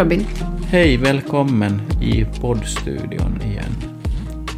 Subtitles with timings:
[0.00, 0.26] Robin.
[0.68, 3.74] Hej, välkommen i poddstudion igen.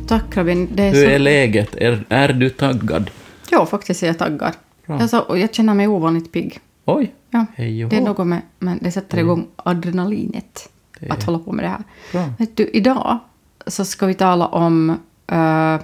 [0.07, 0.69] Tack Robin.
[0.75, 1.11] Det är Hur så...
[1.11, 1.75] är läget?
[1.75, 3.11] Är, är du taggad?
[3.51, 4.53] Ja, faktiskt är jag taggad.
[4.87, 5.01] Bra.
[5.01, 6.61] Jag, så, och jag känner mig ovanligt pigg.
[6.85, 10.69] Oj, Ja, hej det är något med, men det sätter igång adrenalinet
[11.01, 11.83] Det att är- hålla på med det här.
[12.13, 12.33] Bra.
[12.39, 13.19] Vet du, idag
[13.67, 14.91] så ska vi tala om
[15.27, 15.77] eh,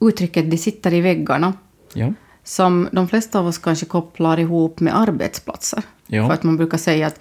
[0.00, 1.52] uttrycket ”det sitter i väggarna”
[1.94, 2.12] Ja,
[2.42, 5.82] som de flesta av oss kanske kopplar ihop med arbetsplatser.
[6.06, 6.26] Ja.
[6.26, 7.20] För att man brukar säga att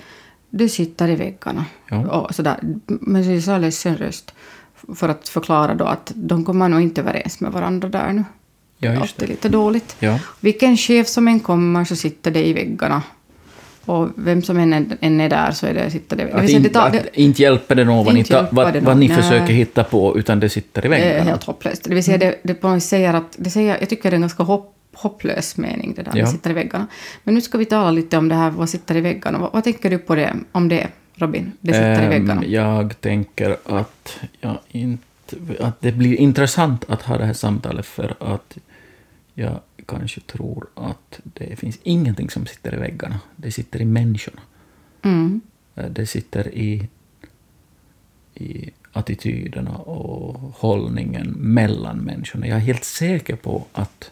[0.56, 1.66] du sitter i väggarna.
[1.90, 1.98] Ja.
[2.08, 2.58] Och sådär,
[2.88, 4.34] med en så ledsen röst.
[4.96, 8.24] För att förklara då att de kommer nog inte överens med varandra där nu.
[8.78, 9.32] Ja, just Allt är det.
[9.32, 9.96] lite dåligt.
[10.00, 10.20] Ja.
[10.40, 13.02] Vilken chef som än kommer så sitter det i väggarna.
[13.86, 16.24] Och vem som än är, än är där så är det, sitter det...
[16.26, 18.80] det att, inte, det, tar- att det, inte hjälper det någon Inte hjälper vad, det
[18.80, 19.18] vad ni nej.
[19.18, 21.30] försöker hitta på, utan det sitter i det är väggarna.
[21.30, 21.84] helt hopplöst.
[21.84, 23.36] Det vill säga, det, det på något säger att...
[23.38, 26.26] Det säger, jag tycker det är en ganska hopp, hopplös mening, det där Ja.
[26.26, 26.88] det sitter i väggarna.
[27.24, 29.40] Men nu ska vi tala lite om det här, vad sitter i väggarna.
[29.40, 31.52] Vad, vad tänker du på det, om det, Robin?
[31.60, 32.46] Det sitter i Ehm, väggarna.
[32.46, 35.04] Jag tänker att, jag inte,
[35.60, 38.58] att det blir intressant att ha det här samtalet för att
[39.34, 43.20] jag kanske tror att det finns ingenting som sitter i väggarna.
[43.36, 44.42] Det sitter i människorna.
[45.02, 45.42] Mm.
[45.76, 46.88] Eh, Det sitter i,
[48.36, 52.48] i attityderna och hållningen mellan människorna.
[52.48, 54.12] Jag är helt säker på att,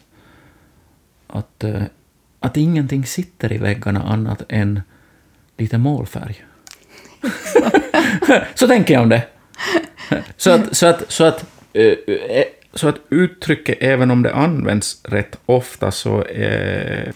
[1.32, 1.82] att, eh,
[2.40, 4.82] att ingenting sitter i väggarna annat än
[5.56, 6.44] lite målfärg.
[8.54, 9.22] så tänker jag om det.
[10.36, 15.00] Så att, så att, så att, eh, eh, så att uttrycket, även om det används
[15.04, 17.12] rätt ofta, så är,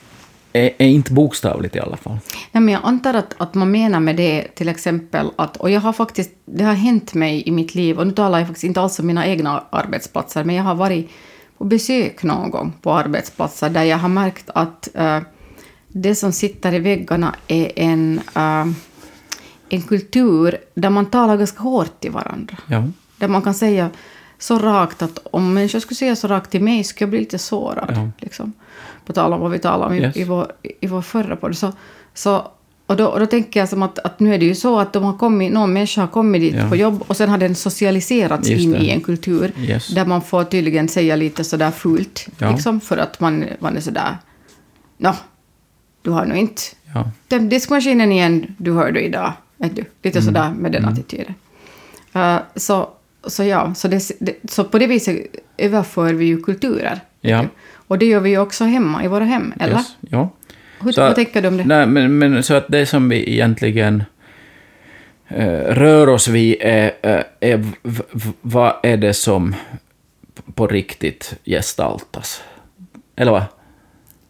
[0.53, 2.19] är, är inte bokstavligt i alla fall.
[2.53, 5.81] Nej, men jag antar att, att man menar med det till exempel att, och jag
[5.81, 8.81] har faktiskt, det har hänt mig i mitt liv, och nu talar jag faktiskt inte
[8.81, 11.11] alls om mina egna arbetsplatser, men jag har varit
[11.59, 15.21] på besök någon gång på arbetsplatser där jag har märkt att eh,
[15.89, 18.67] det som sitter i väggarna är en, eh,
[19.69, 22.57] en kultur där man talar ganska hårt till varandra.
[22.67, 22.85] Ja.
[23.19, 23.91] Där man kan säga
[24.39, 27.39] så rakt att om människor skulle säga så rakt till mig skulle jag bli lite
[27.39, 27.93] sårad.
[27.97, 28.11] Ja.
[28.19, 28.53] Liksom.
[29.07, 30.17] På tal om vad vi talade om i, Yes.
[30.17, 31.57] i, vår, i vår förra podd.
[31.57, 31.73] Så,
[32.15, 32.49] så,
[32.87, 34.93] och, då, och då tänker jag som att, att nu är det ju så att
[34.93, 36.69] de har kommit, någon människa har kommit dit Ja.
[36.69, 38.79] på jobb och sen har den socialiserats Just in det.
[38.79, 39.89] i en kultur Yes.
[39.89, 42.27] där man får tydligen säga lite sådär fult.
[42.39, 42.51] Ja.
[42.51, 44.17] Liksom, för att man, man är sådär...
[44.99, 45.15] Nå,
[46.03, 46.63] du har nog inte
[46.95, 47.11] Ja.
[47.29, 49.33] tömt diskmaskinen igen, du hör du idag.
[49.57, 49.85] Vet du?
[50.03, 50.27] Lite Mm.
[50.27, 51.35] sådär med den attityden.
[52.17, 52.89] Uh, så,
[53.27, 54.01] så ja, så, det,
[54.51, 55.19] så på det viset
[55.59, 57.01] överför vi ju kulturer.
[57.21, 57.45] Ja.
[57.89, 59.77] Och det gör vi ju också hemma, i våra hem, eller?
[59.77, 59.97] Yes.
[60.01, 60.29] Ja.
[60.81, 61.65] Hur, Så- vad tänker du om det?
[61.65, 64.05] Nej, men, men så att det som vi egentligen
[65.29, 69.55] eh, rör oss vid är, eh, är v, v, vad är det som
[70.55, 72.43] på riktigt gestaltas?
[73.17, 73.45] Eller vad?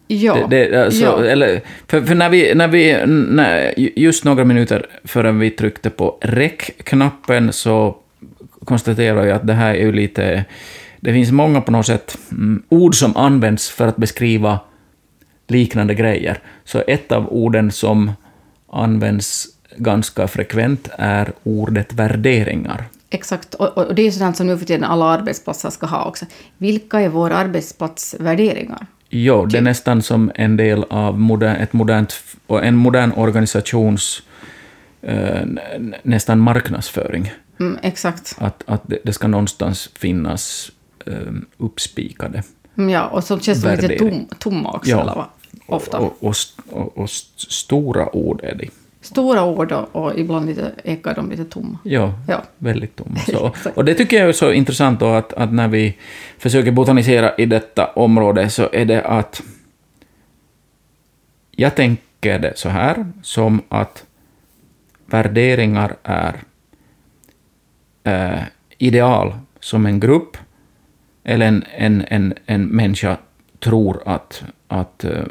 [0.06, 0.46] ja.
[0.50, 1.24] Det, det, alltså, ja.
[1.24, 6.18] eller, för, för när vi, när vi när, just några minuter förrän vi tryckte på
[6.20, 7.96] räck-knappen så
[8.64, 10.44] konstaterade jag att det här är ju lite...
[11.00, 14.60] Det finns många på något sätt mm, ord som används för att beskriva
[15.46, 16.38] liknande grejer.
[16.64, 18.12] Så ett av orden som
[18.72, 19.46] används
[19.76, 22.84] ganska frekvent är ordet värderingar.
[23.10, 26.26] Exakt, och, och det är sådant som nu för tiden alla arbetsplatser ska ha också.
[26.58, 28.86] Vilka är våra arbetsplatsvärderingar?
[29.10, 29.64] Jo, det är Typ.
[29.64, 32.14] nästan som en del av modern, ett modernt,
[32.48, 34.22] en modern organisations
[35.02, 35.46] eh,
[36.02, 37.32] nästan marknadsföring.
[37.60, 38.36] Mm, exakt.
[38.38, 40.70] Att, att det, det ska någonstans finnas
[41.06, 41.14] eh,
[41.56, 42.42] uppspikade.
[42.78, 45.00] Mm, Ja, och som känns lite tom, tomma också, Ja.
[45.00, 45.26] eller vad?
[45.66, 45.98] Ofta.
[45.98, 46.34] Och, och,
[46.70, 48.70] och, och st- stora ord är de.
[49.00, 51.78] Stora ord och, ibland lite, ekar de lite tomma.
[51.82, 52.42] Ja, Ja.
[52.58, 53.16] väldigt tomma.
[53.26, 55.96] Så, och det tycker jag är så intressant då att, att när vi
[56.38, 59.42] försöker botanisera i detta område så är det att
[61.50, 64.04] jag tänker det så här, som att
[65.06, 66.36] värderingar är
[68.04, 68.42] eh,
[68.78, 70.36] ideal som en grupp
[71.24, 73.16] eller en, en, en, en människa
[73.60, 75.24] tror att, att eh,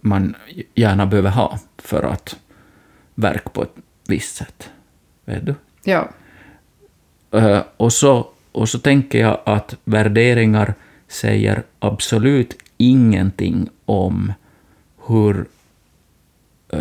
[0.00, 0.36] man
[0.74, 2.36] gärna behöver ha för att
[3.14, 3.74] verka på ett
[4.08, 4.70] visst sätt.
[5.24, 5.54] Vet du?
[5.82, 6.08] Ja,
[7.34, 10.74] Eh, och, så, och så tänker jag att värderingar
[11.08, 14.32] säger absolut ingenting om
[15.06, 15.46] hur
[16.72, 16.80] eh,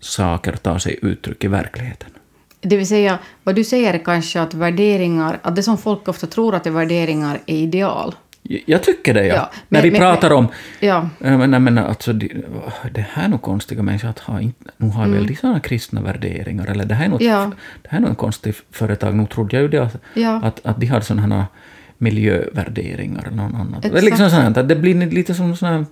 [0.00, 2.10] saker tar sig uttryck i verkligheten.
[2.60, 6.26] det vill säga, vad du säger är kanske att värderingar, att det som folk ofta
[6.26, 8.14] tror att är värderingar är ideal.
[8.66, 9.34] Jag tycker det, ja.
[9.34, 10.46] Ja, När men- vi men- pratar om...
[10.80, 12.28] Ja, Eh, Men, nej, men alltså, det,
[12.92, 14.40] det här är nog konstiga människor att ha.
[14.40, 17.34] Inte, nu har väl de sådana kristna värderingar, eller det här är nog, Mm.
[17.34, 17.52] Ja.
[17.82, 19.14] det här är nog en konstig företag.
[19.14, 20.40] Nu trodde jag ju det, att, Ja.
[20.44, 21.44] att, att de har sådana här
[21.98, 23.82] miljövärderingar eller något annat.
[23.82, 24.04] Det är Exakt.
[24.04, 25.86] liksom sånt, att det blir lite som sådana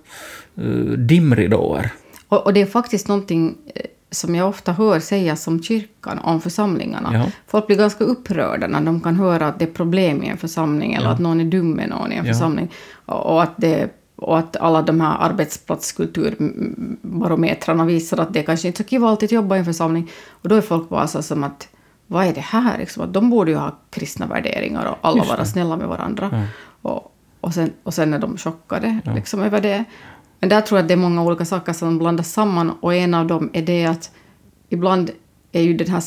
[0.61, 1.89] uh, dimridåer.
[2.27, 3.81] och, och det är faktiskt någonting, eh,
[4.11, 7.09] som jag ofta hör sägas om kyrkan, om församlingarna.
[7.13, 7.25] Ja.
[7.47, 10.93] Folk blir ganska upprörda när de kan höra att det är problem i en församling
[10.93, 11.13] eller Ja.
[11.13, 12.33] att någon är dum med någon i en Ja.
[12.33, 12.71] församling.
[13.05, 18.83] Och, att det, och att alla de här arbetsplatskulturbarometrarna visar att det kanske inte är
[18.83, 20.09] så kul alltid att jobba i en församling.
[20.29, 21.67] Och då är folk bara så som att
[22.07, 22.77] vad är det här?
[22.77, 26.43] Liksom, att de borde ju ha kristna värderingar och alla vara snälla med varandra.
[26.81, 29.83] Och, och, sen, och sen är de chockade liksom, över det.
[30.41, 33.13] Men där tror jag att det är många olika saker som blandas samman och en
[33.13, 34.11] av dem är det att
[34.69, 35.11] ibland
[35.51, 36.03] är ju den här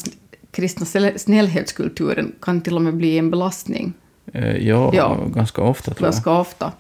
[0.51, 3.93] kristna snäll- snällhetskulturen kan till och med bli en belastning
[4.33, 5.25] Eh, ja, Ja.
[5.35, 6.13] ganska ofta tror jag.
[6.13, 6.73] ganska ofta.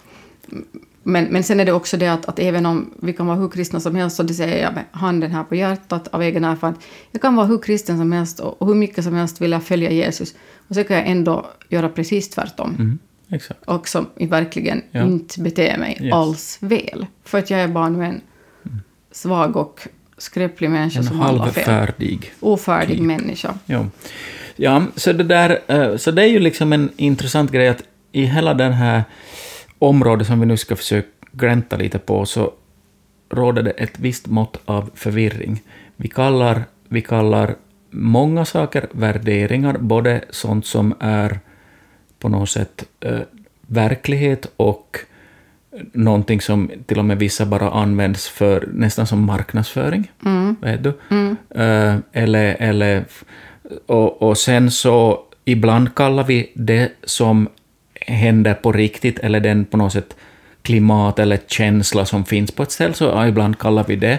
[1.03, 3.49] Men, men sen är det också det att, att även om vi kan vara hur
[3.49, 6.83] kristna som helst, och det säger jag med handen här på hjärtat av egen erfarenhet,
[7.11, 9.91] jag kan vara hur kristen som helst och, och hur mycket som helst vilja följa
[9.91, 10.35] Jesus,
[10.69, 12.75] och så kan jag ändå göra precis tvärtom.
[12.79, 12.99] Mm,
[13.31, 13.61] exakt.
[13.65, 15.03] och som verkligen Ja.
[15.03, 16.13] inte beter mig Yes.
[16.15, 17.07] alls väl.
[17.25, 18.21] För att jag är bara nu en
[19.13, 19.81] svag och
[20.19, 21.65] skröplig människa En som handlar fel.
[21.65, 22.33] halvfärdig.
[22.41, 23.07] Ofärdig Typ.
[23.07, 23.55] människa.
[23.67, 23.87] Ja.
[24.57, 27.83] ja, så det där, eh, så det är ju liksom en intressant grej att
[28.13, 29.05] i hela den här
[29.79, 32.53] området som vi nu ska försöka glänta lite på så
[33.31, 35.63] råder det ett visst mått av förvirring.
[35.97, 37.55] Vi kallar, vi kallar
[37.91, 41.41] många saker värderingar, både sånt som är
[42.25, 43.21] på något sätt eh,
[43.67, 44.99] verklighet och
[45.93, 50.11] någonting som till och med vissa bara används för nästan som marknadsföring.
[50.25, 50.57] Mm.
[50.61, 50.89] Vet du?
[51.55, 53.05] Eh, eller, eller,
[53.87, 57.49] och, och sen så ibland kallar vi det som
[58.01, 60.17] händer på riktigt, eller den på något sätt
[60.63, 64.19] klimat eller känsla som finns på ett ställe, så ibland kallar vi det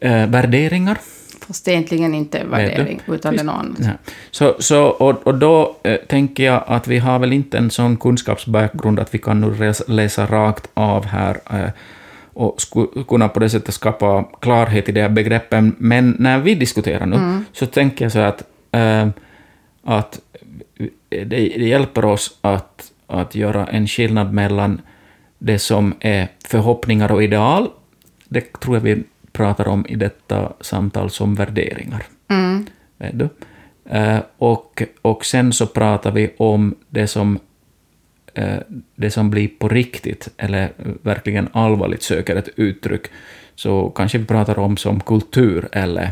[0.00, 0.98] eh, värderingar.
[1.48, 3.78] Fast det är egentligen inte värdering, utan det är något annat.
[3.80, 3.90] Ja.
[4.30, 7.96] Så, så, och, och då eh, tänker jag att vi har väl inte en sån
[7.96, 11.70] kunskapsbakgrund att vi kan nu läsa rakt av här eh,
[12.32, 12.60] och
[13.08, 15.74] kunna på det sättet skapa klarhet i de här begreppen.
[15.78, 18.42] Men när vi diskuterar nu så tänker jag så att,
[18.72, 19.08] eh,
[19.84, 20.20] att
[21.08, 24.80] det, det hjälper oss att, att göra en skillnad mellan
[25.38, 27.70] det som är förhoppningar och ideal,
[28.28, 29.04] det tror jag vi
[29.38, 32.02] pratar om i detta samtal som värderingar.
[32.28, 32.66] Mm.
[32.98, 33.28] Vet du?
[33.90, 37.38] Eh, och, och sen så pratar vi om det som,
[38.34, 38.58] eh,
[38.96, 43.06] det som blir på riktigt, eller verkligen allvarligt söker ett uttryck.
[43.54, 46.10] Så kanske vi pratar om som kultur eller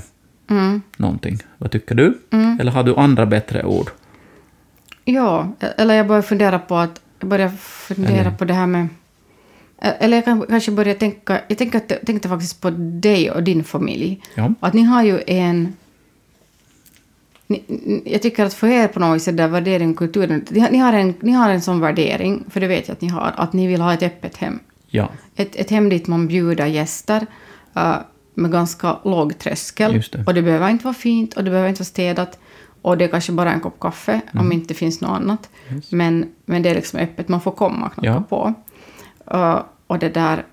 [0.51, 0.83] Mm.
[0.97, 1.39] någonting.
[1.59, 2.19] Vad tycker du?
[2.61, 3.91] Eller har du andra bättre ord?
[5.05, 8.89] Ja, eller jag börjar fundera på att jag börjar fundera Eller- på det här med
[9.79, 14.23] eller jag kan kanske börja tänka, jag tänkte, tänkte faktiskt på dig och din familj.
[14.35, 14.53] Ja.
[14.61, 15.73] Att ni har ju en...
[17.47, 17.63] Ni,
[18.05, 20.79] jag tycker att för er på något det där värdering och kulturen, ni har, ni,
[20.79, 23.53] har en, ni har en sån värdering, för det vet jag att ni har, att
[23.53, 24.59] ni vill ha ett öppet hem.
[24.89, 27.27] Ja, Ett, ett hem dit man bjuder gäster
[27.75, 27.95] eh,
[28.35, 30.03] med ganska låg tröskel.
[30.13, 30.25] Det.
[30.27, 32.39] Och det behöver inte vara fint och det behöver inte vara städat.
[32.83, 34.47] Och det är kanske bara en kopp kaffe Mm.
[34.47, 35.49] om inte finns något annat.
[35.91, 38.23] Men, men det är liksom öppet, man får komma och knacka Ja.
[38.29, 38.55] på.
[39.31, 40.45] Eh, och det där...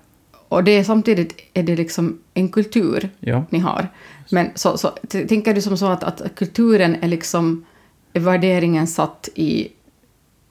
[0.48, 3.88] Och det är samtidigt är det liksom en kultur ja, ni har.
[4.30, 7.64] Men så, så, tänker du som så att, att kulturen är liksom
[8.12, 9.68] är värderingen satt i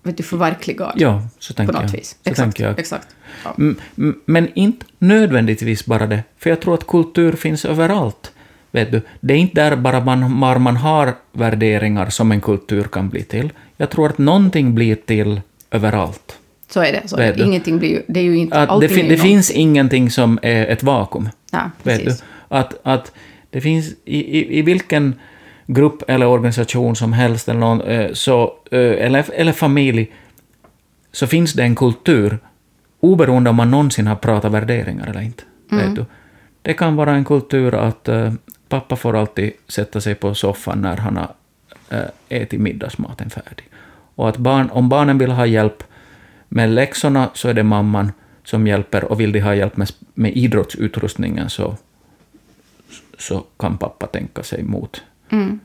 [0.03, 1.91] vet du, förverkligad ja så på tänker något jag.
[1.91, 2.09] vis?
[2.09, 2.37] Så exakt.
[2.37, 2.79] tänker jag.
[2.79, 3.07] exakt.
[3.43, 3.55] Ja.
[4.25, 8.31] Men inte nödvändigtvis bara det, för jag tror att kultur finns överallt.
[8.71, 9.01] Vet du?
[9.19, 13.23] Det är inte där bara man, var man har värderingar som en kultur kan bli
[13.23, 13.51] till.
[13.77, 16.37] Jag tror att någonting blir till överallt.
[16.73, 17.07] Så är det.
[17.07, 17.43] Så är det.
[17.43, 18.01] Ingenting blir ju...
[18.07, 18.59] Det är ju inte...
[18.61, 21.29] Att det, fin- det finns ingenting som är ett vakuum.
[21.51, 22.11] Ja, Vet du?
[22.47, 23.11] Att, att
[23.49, 25.15] det finns i, i, i vilken
[25.67, 30.11] grupp eller organisation som helst, eller, någon, eh, så, eh, eller, eller familj,
[31.11, 32.37] så finns det en kultur,
[32.99, 35.43] oberoende om man någonsin har pratat värderingar eller inte.
[35.71, 36.05] Vet du?
[36.61, 38.33] Det kan vara en kultur att eh,
[38.69, 41.27] pappa får alltid sätta sig på soffan när han har
[42.29, 43.65] ätit middagsmaten färdig.
[44.15, 45.83] Och att barn, om barnen vill ha hjälp
[46.55, 48.11] med läxorna så är det mamman
[48.43, 51.77] som hjälper och vill de ha hjälp med, med idrottsutrustningen så,
[53.17, 55.59] så kan pappa tänka sig mot Mm.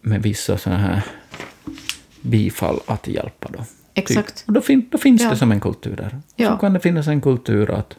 [0.00, 1.02] med vissa sådana här
[2.20, 3.48] bifall att hjälpa.
[3.52, 3.64] Då.
[3.94, 4.36] Exakt.
[4.38, 4.48] Typ.
[4.48, 5.30] Och då, fin, då finns Ja.
[5.30, 6.20] det som en kultur där.
[6.36, 6.50] Ja.
[6.50, 7.96] Så kan det finnas en kultur att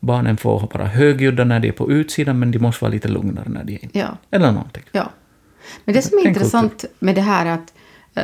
[0.00, 3.48] barnen får vara högljudda när de är på utsidan, men de måste vara lite lugnare
[3.48, 3.90] när de är inne.
[3.92, 4.16] Ja.
[4.30, 4.82] Eller någonting.
[4.92, 5.10] Ja.
[5.84, 7.72] Men det som är En intressant med det här är att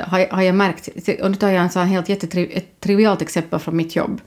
[0.01, 0.89] har jag, har jag märkt,
[1.23, 4.21] och nu tar jag en sån helt jättetri, ett trivialt exempel från mitt jobb.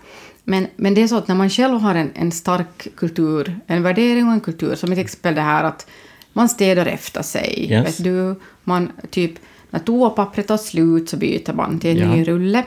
[0.44, 3.84] Men, men det är så att när man själv har en, en stark kultur, en
[3.84, 5.88] värdering och en kultur, som till exempel det här att
[6.34, 7.88] man städar efter sig, Yes.
[7.88, 9.32] vet du, man typ,
[9.70, 12.16] när toapappret tar slut så byter man till en Ja.
[12.16, 12.64] ny rulle.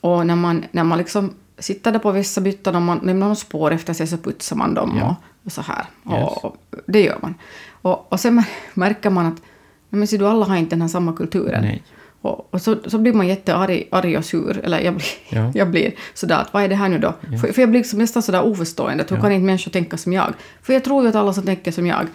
[0.00, 3.70] Och när man, när man liksom sitter där på vissa byttan och man lämnar spår
[3.72, 5.08] efter sig så putsar man dem Ja.
[5.08, 5.14] och
[5.44, 5.84] och så här.
[6.10, 6.22] Yes.
[6.22, 7.34] Och, och det gör man.
[7.70, 8.42] Och, och sen
[8.74, 9.42] märker man att
[9.90, 11.62] men ser du, alla har inte den här samma kulturen.
[11.62, 11.82] Nej.
[12.28, 14.60] Och, och så, så blir man jättearg arg och sur.
[14.64, 15.52] Eller jag blir, Ja.
[15.54, 17.14] jag blir sådär att vad är det här nu då?
[17.40, 19.04] För, för jag blir liksom nästan sådär oförstående.
[19.04, 19.22] att Hur Ja.
[19.22, 20.32] kan inte människor tänka som jag?
[20.62, 22.06] För jag tror ju att alla som tänker som jag.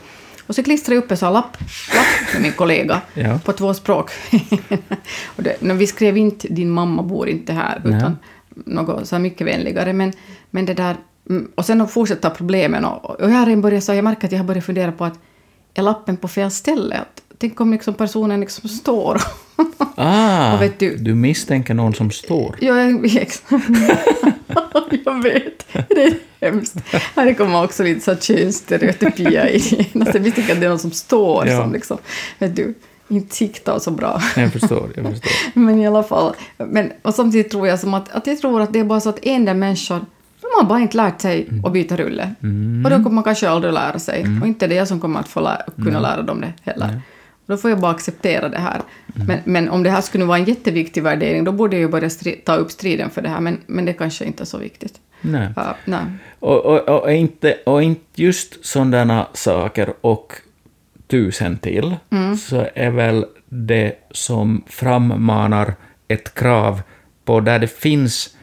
[0.48, 1.58] Och så klistrar jag upp en sån lapp,
[1.96, 3.39] lapp med min kollega Ja.
[3.46, 4.12] på två språk.
[5.25, 7.98] och det, när vi skrev inte din mamma bor inte här, Nej.
[7.98, 8.17] utan
[8.65, 9.93] något så mycket vänligare.
[9.93, 10.13] Men,
[10.51, 10.96] men det där,
[11.29, 12.86] mm, och sen att fortsätta problemen.
[12.86, 15.05] Och, och jag har redan börjat, så jag märker att jag har börjat fundera på
[15.05, 15.20] att
[15.74, 16.96] är lappen på fel ställe?
[16.96, 19.21] Att, tänk om liksom personen liksom står.
[19.95, 22.55] Ah, du- du misstänker någon som står.
[22.62, 23.43] Ja, jag, ex-
[25.05, 25.65] jag vet.
[25.89, 26.75] Det är hemskt.
[27.15, 30.01] Här kommer också lite så könsstereotypier in.
[30.01, 31.62] Alltså, jag misstänker att det är någon som står Ja.
[31.62, 31.97] som liksom,
[32.39, 32.73] vet du,
[33.07, 34.21] inte siktar så bra.
[34.35, 35.31] Jag förstår, jag förstår.
[35.59, 36.33] Men i alla fall.
[36.57, 39.09] Men, och samtidigt tror jag som att, att jag tror att det är bara så
[39.09, 40.05] att en del människor
[40.41, 41.65] de har bara inte lärt sig Mm.
[41.65, 42.35] att byta rulle.
[42.85, 44.25] Och då kommer man kanske aldrig lära sig.
[44.41, 47.01] Och inte det är jag som kommer att få lä kunna lära dem det heller.
[47.45, 48.81] Då får jag bara acceptera det här.
[49.15, 49.27] Mm.
[49.27, 52.09] Men, men om det här skulle vara en jätteviktig värdering, då borde jag ju börja
[52.45, 53.41] ta upp striden för det här.
[53.41, 55.00] Men, men det kanske inte är så viktigt.
[55.21, 55.50] Nej.
[55.55, 56.01] Ja, nej.
[56.39, 60.33] Och, och, och, inte, och inte just sådana saker och
[61.07, 61.95] tusen till,
[62.50, 65.73] så är väl det som frammanar
[66.07, 66.81] ett krav
[67.25, 68.35] på där det finns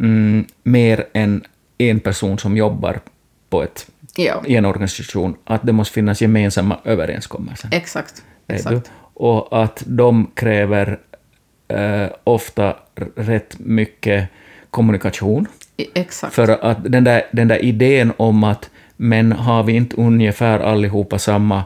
[0.00, 1.44] mm, mer än
[1.78, 3.00] en person som jobbar
[3.48, 7.68] på ett, Ja, i en organisation, att det måste finnas gemensamma överenskommelser.
[7.72, 8.22] exakt.
[8.54, 8.90] Exakt.
[9.14, 10.98] Och att de kräver
[11.68, 12.76] eh, ofta
[13.16, 14.28] rätt mycket
[14.70, 15.46] kommunikation.
[15.94, 16.34] Exakt.
[16.34, 21.18] För att den där, den där idén om att men har vi inte ungefär allihopa
[21.18, 21.64] samma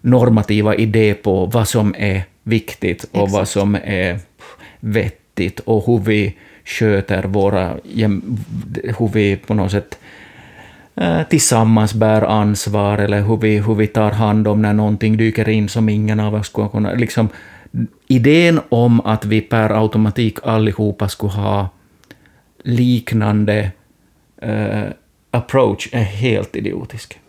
[0.00, 3.32] normativa idé på vad som är viktigt och Exakt.
[3.32, 4.18] vad som är
[4.80, 7.74] vettigt och hur vi sköter våra,
[8.98, 9.98] hur vi på något sätt
[11.28, 15.68] tillsammans bär ansvar eller hur vi, hur vi tar hand om när någonting dyker in
[15.68, 16.92] som ingen av oss skulle kunna...
[16.92, 17.28] Liksom,
[18.06, 21.68] idén om att vi per automatik allihopa skulle ha
[22.64, 23.70] liknande
[24.42, 24.84] eh,
[25.30, 27.20] approach är helt idiotisk.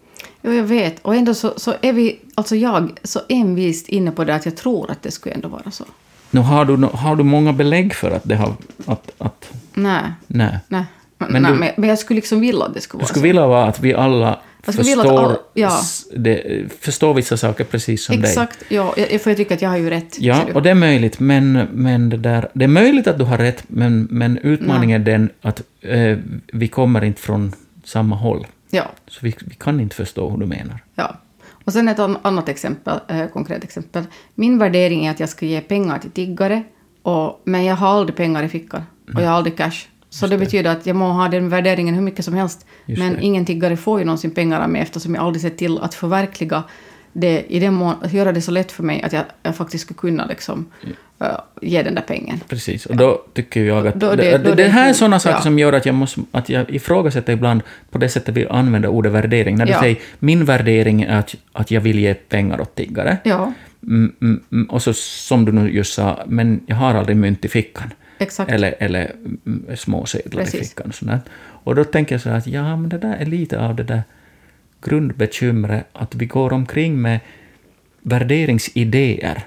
[0.42, 1.00] Jo, jag vet.
[1.00, 4.58] Och ändå så, så är vi, alltså jag, så envist inne på det att jag
[4.58, 5.86] tror att det skulle ändå vara så.
[6.32, 8.54] Nu har du, har du många belägg för att det har...
[8.86, 10.60] Att, att, Nej, nej.
[10.68, 10.84] nej.
[11.18, 13.24] Men, nej, du- men, men jag skulle liksom vilja att det skulle vara skulle så.
[13.28, 15.80] vilja vara att vi alla Jag skulle vilja att förstår, alla- ja.
[15.82, 18.30] s- det, förstår vissa saker precis som dig.
[18.30, 18.92] Exakt, ja.
[19.20, 20.18] För jag tycker att jag har ju rätt.
[20.20, 23.38] Ja, och det är möjligt, men, men det, där, det är möjligt att du har
[23.38, 26.18] rätt, men, men utmaningen är den att eh,
[26.54, 28.48] vi kommer inte från samma håll.
[28.70, 30.80] ja, Så vi, vi kan inte förstå hur du menar.
[30.96, 31.16] ja.
[31.66, 34.04] Och sen ett an- annat exempel, eh, konkret exempel.
[34.36, 36.64] Min värdering är att jag ska ge pengar till tiggare,
[37.02, 38.84] och, men jag har aldrig pengar i fickan.
[39.16, 39.88] Och jag har aldrig cash.
[40.10, 42.66] Så det, betyder att jag må ha den värderingen hur mycket som helst.
[42.86, 43.22] Just men det.
[43.22, 46.64] ingen tiggare får ju någonsin pengar av mig eftersom jag aldrig sett till att förverkliga
[47.14, 49.84] det i den mån, att göra det så lätt för mig att jag, jag faktiskt
[49.84, 50.66] skulle kunna liksom,
[51.20, 51.28] eh,
[51.62, 52.40] ge den där pengen.
[52.48, 53.96] Precis, och då tycker jag att...
[53.96, 55.42] Då det, det- det, då det det här är sådana saker ja.
[55.42, 57.62] som gör att jag, måste, att jag ifrågasätter ibland
[57.92, 59.56] på det sättet vi använder ordet värdering.
[59.58, 59.80] När du Ja.
[59.80, 63.18] säger min värdering är att, att jag vill ge pengar åt tiggare.
[63.24, 67.18] Ja, Mm, mm, mm, och så som du nu just sa, men jag har aldrig
[67.18, 67.94] mynt i fickan.
[68.18, 68.52] Exakt.
[68.52, 70.70] Eller, eller mm, småsedlar i Precis.
[70.70, 70.88] fickan.
[70.88, 71.20] Och, sådär.
[71.38, 74.04] och då tänker jag så att ja, men det där är lite av det där
[74.82, 77.20] grundbekymret att vi går omkring med
[78.02, 79.44] värderingsidéer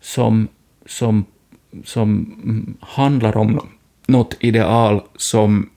[0.00, 0.48] som,
[0.86, 1.24] som,
[1.84, 3.60] som mm, handlar om
[4.06, 5.70] något ideal som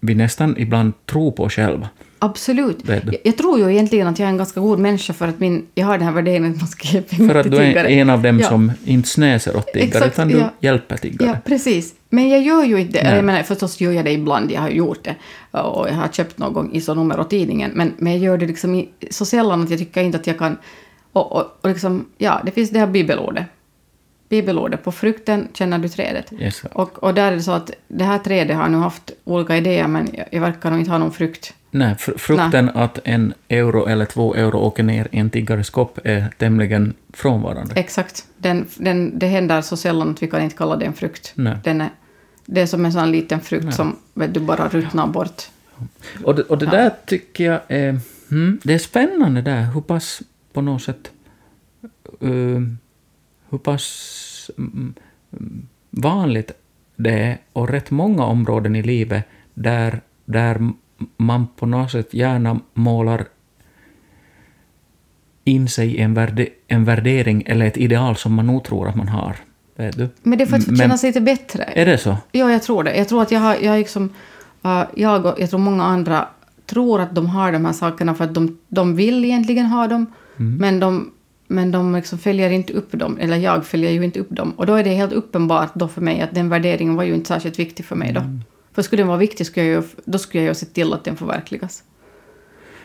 [0.00, 1.88] vi nästan ibland tror på själva.
[2.22, 2.86] Absolut.
[2.86, 3.00] Du?
[3.24, 5.86] Jag, tror ju egentligen att jag är en ganska god människa för att min, jag
[5.86, 7.88] har den här värderingen att man ska pengar För att du är tiggare.
[7.88, 8.48] en av dem ja.
[8.48, 10.52] som inte snäser åt tiggare, Exakt, utan du ja.
[10.60, 11.30] hjälper tiggare.
[11.30, 11.94] Ja, precis.
[12.08, 13.04] Men jag gör ju inte det.
[13.04, 13.16] Nej.
[13.16, 15.14] Jag menar, förstås gör jag det ibland, jag har gjort det.
[15.58, 17.70] Och jag har köpt någon gång ISO-nummer åt tidningen.
[17.74, 20.38] Men, men jag gör det liksom i, så sällan att jag tycker inte att jag
[20.38, 20.56] kan...
[21.12, 23.44] Och, och, och liksom, ja, det finns det här bibelordet.
[24.28, 26.32] Bibelordet, på frukten känner du trädet.
[26.32, 26.62] Yes.
[26.72, 29.86] Och, och där är det så att det här trädet har nu haft olika idéer,
[29.86, 31.54] men jag, jag verkar nog inte ha någon frukt.
[31.70, 35.98] Nej, fr- frukten att en euro eller två euro åker ner i en tiggares kopp
[36.04, 37.74] är tämligen frånvarande.
[37.74, 38.26] Exakt.
[38.36, 41.32] Den, den, det händer så sällan att vi kan inte kalla det en frukt.
[41.34, 41.56] Nej.
[41.64, 41.90] Den är,
[42.46, 43.72] det är som en sån liten frukt Nej.
[43.72, 45.42] som du, bara ruttnar bort.
[46.24, 48.00] Och det, och det där tycker jag är...
[48.30, 50.22] Hmm, det är spännande där, hur pass
[50.52, 51.10] på något sätt...
[52.22, 52.60] Uh,
[53.50, 54.94] hur pass mm,
[55.32, 56.52] mm, vanligt
[56.96, 59.24] det är och rätt många områden i livet
[59.54, 60.72] där, där
[61.16, 63.24] man på något sätt gärna målar
[65.44, 68.96] in sig i en, värde, en värdering eller ett ideal som man nog tror att
[68.96, 69.36] man har.
[69.76, 70.08] Vet du?
[70.22, 71.62] Men det är för att Men- känna sig lite bättre.
[71.64, 72.16] Är det så?
[72.32, 72.96] Ja, jag tror det.
[72.96, 74.10] Jag tror att jag har, jag liksom,
[74.94, 76.28] jag och jag tror många andra
[76.66, 80.06] tror att de har de här sakerna för att de, de vill egentligen ha dem,
[80.36, 81.10] men de,
[81.46, 84.52] men de liksom följer inte upp dem, eller jag följer ju inte upp dem.
[84.56, 87.28] Och då är det helt uppenbart då för mig att den värderingen var ju inte
[87.28, 88.20] särskilt viktig för mig då.
[88.72, 91.04] För skulle den vara viktig skulle jag ju, då skulle jag ju se till att
[91.04, 91.82] den förverkligas.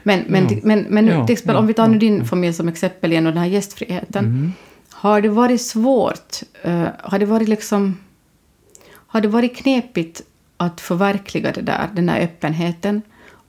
[0.03, 0.57] Men, men, Ja.
[0.63, 3.27] men, men Ja, till exempel, ja, om vi tar nu din familj som exempel igen
[3.27, 4.25] och den här gästfriheten.
[4.25, 4.51] Mm.
[4.89, 7.97] Har det varit svårt, eh, har det varit liksom,
[8.91, 10.21] har det varit knepigt
[10.57, 13.01] att förverkliga det där, den där öppenheten?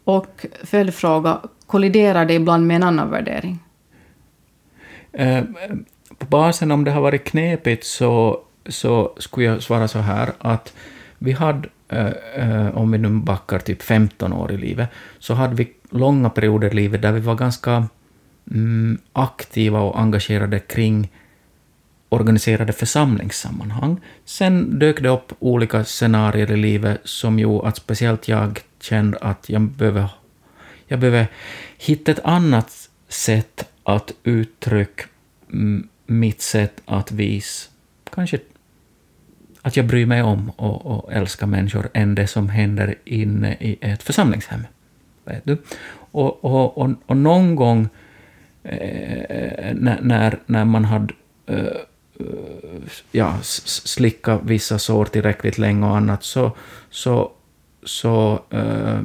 [0.05, 3.59] Och följdfråga, kolliderar det ibland med en annan värdering?
[5.12, 5.45] Eh,
[6.19, 10.75] På basen om det har varit knepigt så, så skulle jag svara så här att
[11.19, 14.88] vi hade, Eh, eh, om vi nu backar typ 15 år i livet,
[15.19, 17.88] så hade vi långa perioder i livet där vi var ganska
[18.50, 21.11] mm, aktiva och engagerade kring
[22.09, 24.00] organiserade församlingssammanhang.
[24.25, 29.49] Sen dök det upp olika scenarier i livet som gjorde att speciellt jag kände att
[29.49, 30.09] jag behöver,
[30.87, 31.26] jag behöver
[31.78, 35.05] hitta ett annat sätt att uttrycka
[35.52, 37.71] mm, mitt sätt att visa
[38.14, 38.38] kanske
[39.67, 43.79] att jag bryr mig om och, och älskar människor än det som händer inne i
[43.81, 44.67] ett församlingshem.
[45.25, 45.59] Vet du?
[46.13, 47.89] Och, och, och, och någon gång
[48.63, 51.15] eh, när, när, när man hade
[51.47, 51.81] eh,
[53.13, 56.57] ja, slickat vissa sår tillräckligt länge och annat så,
[56.91, 57.31] så,
[57.83, 59.01] så, eh,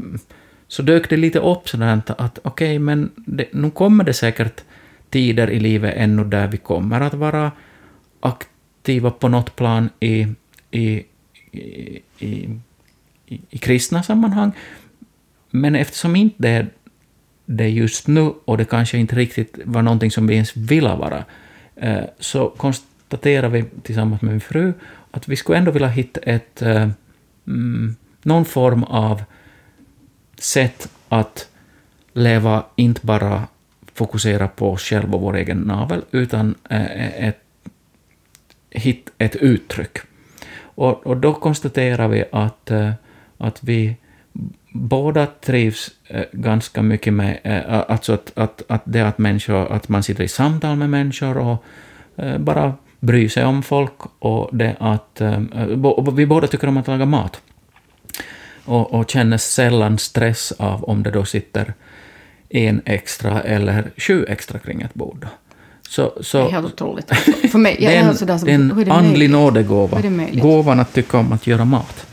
[0.67, 4.63] så dök det lite upp sådant att okej, men det, nu kommer det säkert
[5.09, 7.51] tider i livet ännu där vi kommer att vara
[8.19, 10.27] aktiva på något plan i,
[10.71, 11.03] i,
[11.51, 12.49] i, i,
[13.49, 14.51] i, kristna sammanhang.
[15.49, 16.67] Men eftersom inte det är
[17.45, 21.25] det just nu och det kanske inte riktigt var någonting som vi ens ville vara,
[21.75, 24.73] eh, så konstaterar vi tillsammans med min fru
[25.11, 26.89] att vi skulle ändå vilja hitta ett, eh,
[27.47, 29.23] mm, någon form av
[30.37, 31.49] sätt att
[32.13, 33.47] leva, inte bara
[33.93, 37.39] fokusera på oss själva och vår egen navel, utan eh, ett,
[38.69, 39.97] hitta ett uttryck.
[40.75, 42.91] Och, och då konstaterar vi att, eh,
[43.37, 43.95] att vi
[44.73, 49.89] båda trivs eh, ganska mycket med eh, alltså att, att, att det att, människor, att
[49.89, 51.63] man sitter i samtal med människor och
[52.39, 55.21] bara bryr sig om folk och det att
[56.13, 57.41] vi båda tycker om att laga mat
[58.65, 61.73] och, och känner sällan stress av om det då sitter
[62.49, 65.27] en extra eller sju extra kring ett bord.
[65.91, 67.15] Så, så, Det är helt otroligt.
[67.51, 69.31] För mig, jag det är en, som, det är det andlig möjligt?
[69.31, 69.97] nådegåva.
[69.97, 70.43] Hur är det möjligt?
[70.43, 72.07] Gåvan att tycka om att göra mat.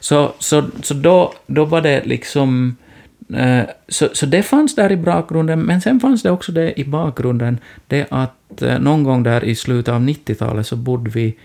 [0.00, 2.76] Så, så, så då, då var det liksom...
[3.34, 6.84] Eh, så, så det fanns där i bakgrunden, men sen fanns det också det i
[6.84, 11.38] bakgrunden, det att eh, någon gång där i slutet av 90-talet så bodde vi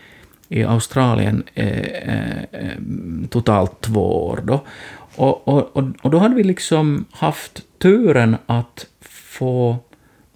[0.50, 2.70] i Australien eh,
[3.30, 4.64] totalt två år då.
[5.16, 9.78] Och, och, och, och då hade vi liksom haft turen att få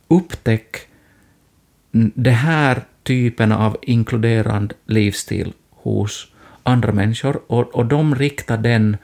[0.07, 0.86] upptäcka
[2.15, 6.27] den här typen av inkluderande livsstil hos
[6.63, 8.97] andra människor och, och de riktar den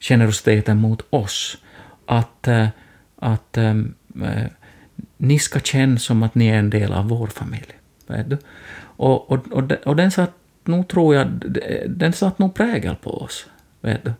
[0.00, 1.56] generositeten mot oss.
[2.06, 2.68] Att, eh,
[3.16, 4.46] att ehm, eh,
[5.16, 7.72] ni ska känna som att ni är en del av vår familj.
[8.06, 8.38] Vet du?
[8.96, 10.32] Och, och, och, den- och den satt
[10.64, 11.26] nog, tror jag,
[11.88, 13.46] den satt nog prägel på oss.
[13.80, 14.12] Vet du?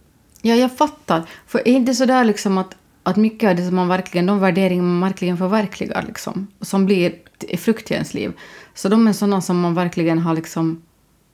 [0.43, 1.23] Ja, jag fattar.
[1.47, 4.41] För är det så där liksom att, att mycket av det som man verkligen, de
[4.41, 8.33] värderingar man verkligen förverkligar, liksom, som blir t- frukt i ens liv,
[8.75, 10.83] så de är sådana som man verkligen har liksom,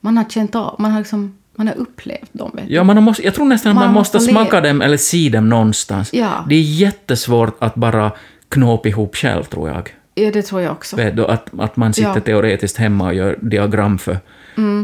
[0.00, 2.58] man har känt av, man har liksom, man har upplevt dem.
[2.68, 5.28] Ja, man måste, jag tror nästan att man, Man måste måste smaka dem eller se
[5.28, 6.12] dem någonstans.
[6.14, 6.44] Ja.
[6.48, 8.12] Det är jättesvårt att bara
[8.48, 9.94] knåpa ihop själv, tror jag.
[10.14, 10.96] Ja, det tror jag också.
[10.96, 12.12] Vet du, att, att man sitter Ja.
[12.12, 12.22] Mm.
[12.22, 14.18] teoretiskt hemma och gör diagram för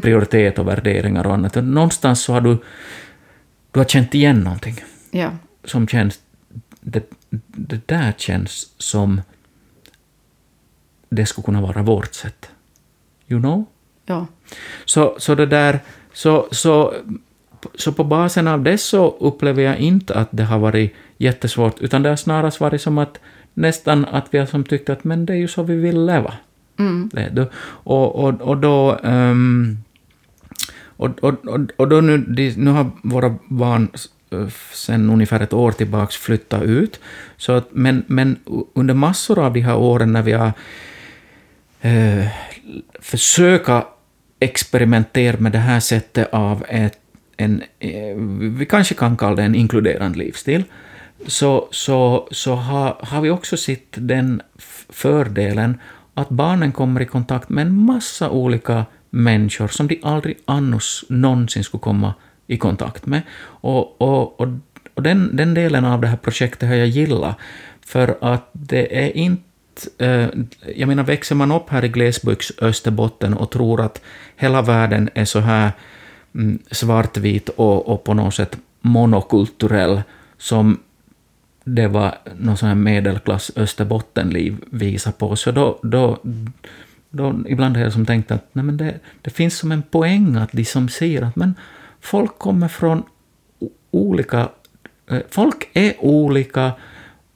[0.02, 1.54] prioritet och värderingar och annat.
[1.54, 2.56] Någonstans så har du,
[3.70, 5.30] du har känt igen någonting Ja.
[5.64, 6.18] som känns...
[6.80, 7.10] Det,
[7.56, 9.20] det där känns som
[11.08, 12.48] det skulle kunna vara vårt sätt.
[13.28, 13.64] You know?
[14.06, 14.26] Ja.
[14.84, 15.80] Så, så det där...
[16.12, 16.94] Så, så,
[17.74, 22.02] så på basen av det så upplever jag inte att det har varit jättesvårt, utan
[22.02, 23.20] det har snarast varit som att
[23.54, 26.34] nästan att vi har som tyckt att men det är ju så vi vill leva.
[26.78, 27.10] Mm.
[27.32, 27.46] Du?
[27.84, 28.98] Och, och, och då...
[29.02, 29.78] ehm,
[30.98, 31.34] och, och,
[31.76, 32.24] och, då nu,
[32.56, 33.88] nu har våra barn
[34.30, 37.00] eh, sen ungefär ett år tillbaks flyttat ut.
[37.36, 38.36] Så att, men, men
[38.74, 40.52] under massor av de här åren när vi har
[41.80, 42.26] eh,
[43.00, 43.84] försöka
[44.40, 46.98] experimentera med det här sättet av ett,
[47.36, 48.16] en, eh,
[48.58, 50.64] vi kanske kan kalla det en inkluderande livsstil,
[51.26, 54.42] så, så, så har, har vi också sett den
[54.88, 55.80] fördelen
[56.14, 61.64] att barnen kommer i kontakt med en massa olika människor som de aldrig annars någonsin
[61.64, 62.14] skulle komma
[62.46, 63.22] i kontakt med.
[63.40, 64.48] Och, och, och,
[64.94, 67.36] och den, den delen av det här projektet har jag gillat,
[67.86, 69.47] för att det är inte
[69.98, 70.28] eh,
[70.76, 74.00] jag menar, växer man upp här i glesbygds Österbotten och tror att
[74.36, 75.72] hela världen är så här
[76.34, 80.02] mm, svartvit och, och på något sätt monokulturell
[80.38, 80.78] som
[81.64, 86.18] det var någon sån här medelklass Österbottenliv visar på, så då, då,
[87.10, 90.36] då ibland har jag som tänkt att nej men det, det finns som en poäng
[90.36, 91.54] att de som ser att men
[92.00, 93.02] folk kommer från
[93.90, 94.48] olika...
[95.10, 96.72] Eh, folk är olika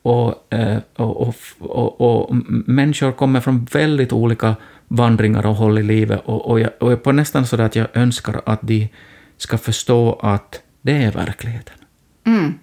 [0.02, 2.36] och, eh, och, och, och, och
[2.66, 4.56] människor kommer från väldigt olika
[4.88, 7.76] vandringar och håll i livet och, och, jag, och jag är på nästan så att
[7.76, 8.88] jag önskar att de
[9.36, 11.74] ska förstå att det är verkligheten.
[12.24, 12.54] Mm.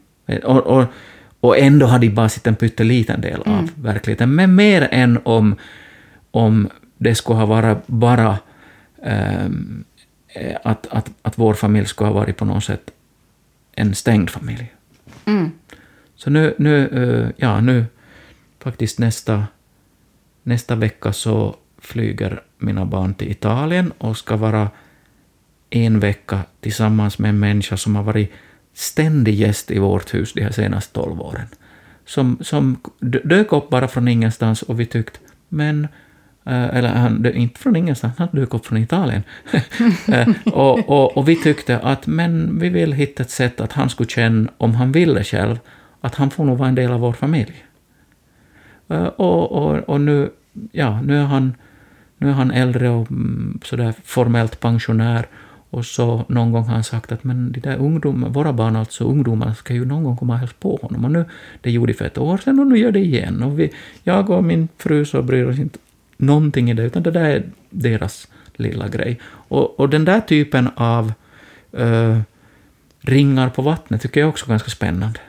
[0.43, 0.85] Och, och,
[1.39, 3.69] och ändå har de bara sett en pytteliten del av Mm.
[3.75, 4.35] verkligheten.
[4.35, 5.55] Men mer än om,
[6.31, 8.37] om det skulle ha varit bara
[9.03, 9.49] eh,
[10.63, 12.91] att, att, att vår familj skulle ha varit på något sätt
[13.71, 14.73] en stängd familj.
[15.25, 15.51] Mm.
[16.19, 17.85] Så nu, nu, eh, ja, nu
[18.59, 19.47] faktiskt nästa,
[20.43, 24.69] nästa vecka så flyger mina barn till Italien och ska vara
[25.69, 28.31] en vecka tillsammans med en människa som har varit
[28.73, 31.47] ständig gäst i vårt hus de här senaste tolv åren.
[32.05, 32.77] Som, som
[33.23, 35.87] dök upp bara från ingenstans och vi tyckte, men
[36.45, 39.23] eh, eller han, dök inte från ingenstans, han dök upp från Italien.
[40.07, 43.89] Eh, och, och, och vi tyckte att men vi vill hitta ett sätt att han
[43.89, 45.59] skulle känna, om han ville själv,
[46.01, 47.65] att han får nog vara en del av vår familj.
[48.87, 50.29] Eh, och, och, och nu,
[50.71, 51.55] ja, nu är han,
[52.17, 55.27] nu är han äldre och mm, sådär formellt pensionär.
[55.71, 59.03] Och så någon gång har han sagt att men de där ungdomar, våra barn, alltså
[59.03, 61.05] ungdomarna, ska ju någon gång komma och hälsa på honom.
[61.05, 61.25] Och nu,
[61.61, 63.43] det gjorde de för ett år sedan och nu gör det igen.
[63.43, 65.79] Och vi, jag och min fru så bryr oss inte
[66.17, 69.19] någonting i det, utan det där är deras lilla grej.
[69.23, 71.13] Och, och den där typen av
[71.79, 72.19] uh,
[73.01, 75.19] ringar på vattnet tycker jag också är ganska spännande.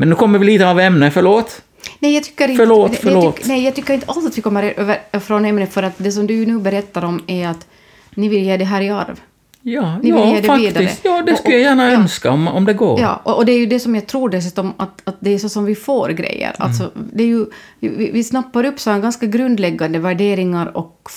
[0.00, 1.62] Men nu kommer vi lite av ämnet, förlåt.
[1.98, 3.24] Nej, jag tycker inte, Förlåt, förlåt.
[3.24, 5.92] Jag tycker, nej, jag tycker inte alls att vi kommer över, från ämnet, för att
[5.96, 7.66] det som du nu berättar om är att
[8.14, 9.20] ni vill ge det här i arv.
[9.62, 10.76] Ja, Ni vill ja ge det faktiskt.
[10.76, 10.90] vidare.
[11.02, 11.94] Ja, det skulle jag gärna och- ja.
[11.96, 13.00] önska om, om det går.
[13.00, 15.38] Ja, och, och det är ju det som jag tror dessutom att, att det är
[15.38, 16.52] så som vi får grejer.
[16.58, 17.46] Alltså, det är ju,
[17.80, 21.08] vi, vi snappar upp så ganska grundläggande värderingar och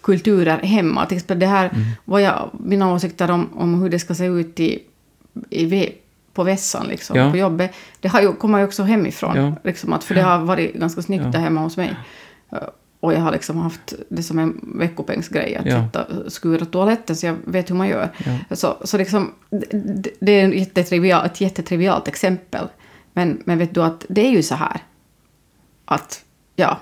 [0.00, 1.06] kulturer hemma.
[1.06, 1.70] Till exempel det här,
[2.04, 4.78] vad jag, mina åsikter om, om hur det ska se ut i,
[5.50, 5.92] i,
[6.34, 7.30] på vässan, liksom, Ja.
[7.30, 7.70] på jobbet,
[8.00, 9.36] det har ju, kommer ju också hemifrån.
[9.36, 9.52] Ja.
[9.64, 11.96] Liksom, att, för det har varit ganska snyggt där hemma hos mig.
[13.00, 15.84] Och jag har liksom haft det som en veckopengsgrej att Ja.
[15.86, 18.08] sitta, skura toaletten, så jag vet hur man gör.
[18.48, 18.56] Ja.
[18.56, 22.68] Så, så liksom, det, det är en jättetrivial, ett jättetrivialt exempel.
[23.12, 24.80] Men, men vet du att det är ju så här
[25.84, 26.24] att,
[26.56, 26.78] ja,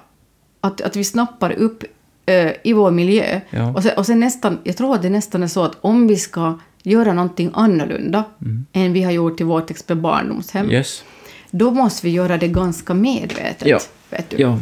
[0.60, 1.84] att, att vi snappar upp
[2.26, 3.40] eh, i vår miljö.
[3.50, 3.72] Ja.
[3.74, 6.16] Och, sen, och sen nästan, jag tror att det nästan är så att om vi
[6.16, 8.24] ska göra någonting annorlunda
[8.72, 11.04] än vi har gjort i vårt exempel barndomshem, Yes.
[11.50, 13.68] då måste vi göra det ganska medvetet.
[13.68, 13.78] Ja.
[14.10, 14.36] Vet du?
[14.42, 14.58] Ja.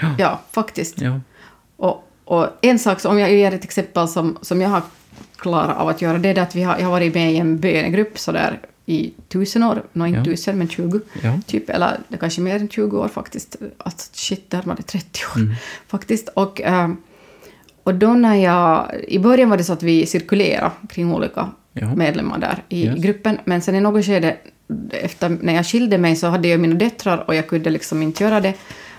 [0.00, 0.14] ja.
[0.18, 1.00] Ja, faktiskt.
[1.00, 1.20] Ja.
[1.76, 4.82] Och, och en sak, om jag ger ett exempel som, som jag har
[5.36, 7.58] klarat av att göra, det är att vi har, jag har varit med i en
[7.60, 10.24] bönegrupp sådär i tusen år, nå inte Ja.
[10.24, 11.40] tusen men 20, Ja.
[11.46, 13.56] typ, eller det kanske mer än 20 år faktiskt.
[13.78, 15.54] Att shit, där var det 30 år Mm.
[15.88, 16.28] faktiskt.
[16.28, 16.88] Och, eh,
[17.84, 21.94] och då när jag, i början var det så att vi cirkulerade kring olika Ja.
[21.94, 22.98] medlemmar där i Yes.
[23.02, 24.36] gruppen, men sen i något skede
[24.90, 28.24] efter när jag skilde mig så hade jag mina döttrar och jag kunde liksom inte
[28.24, 28.54] göra det,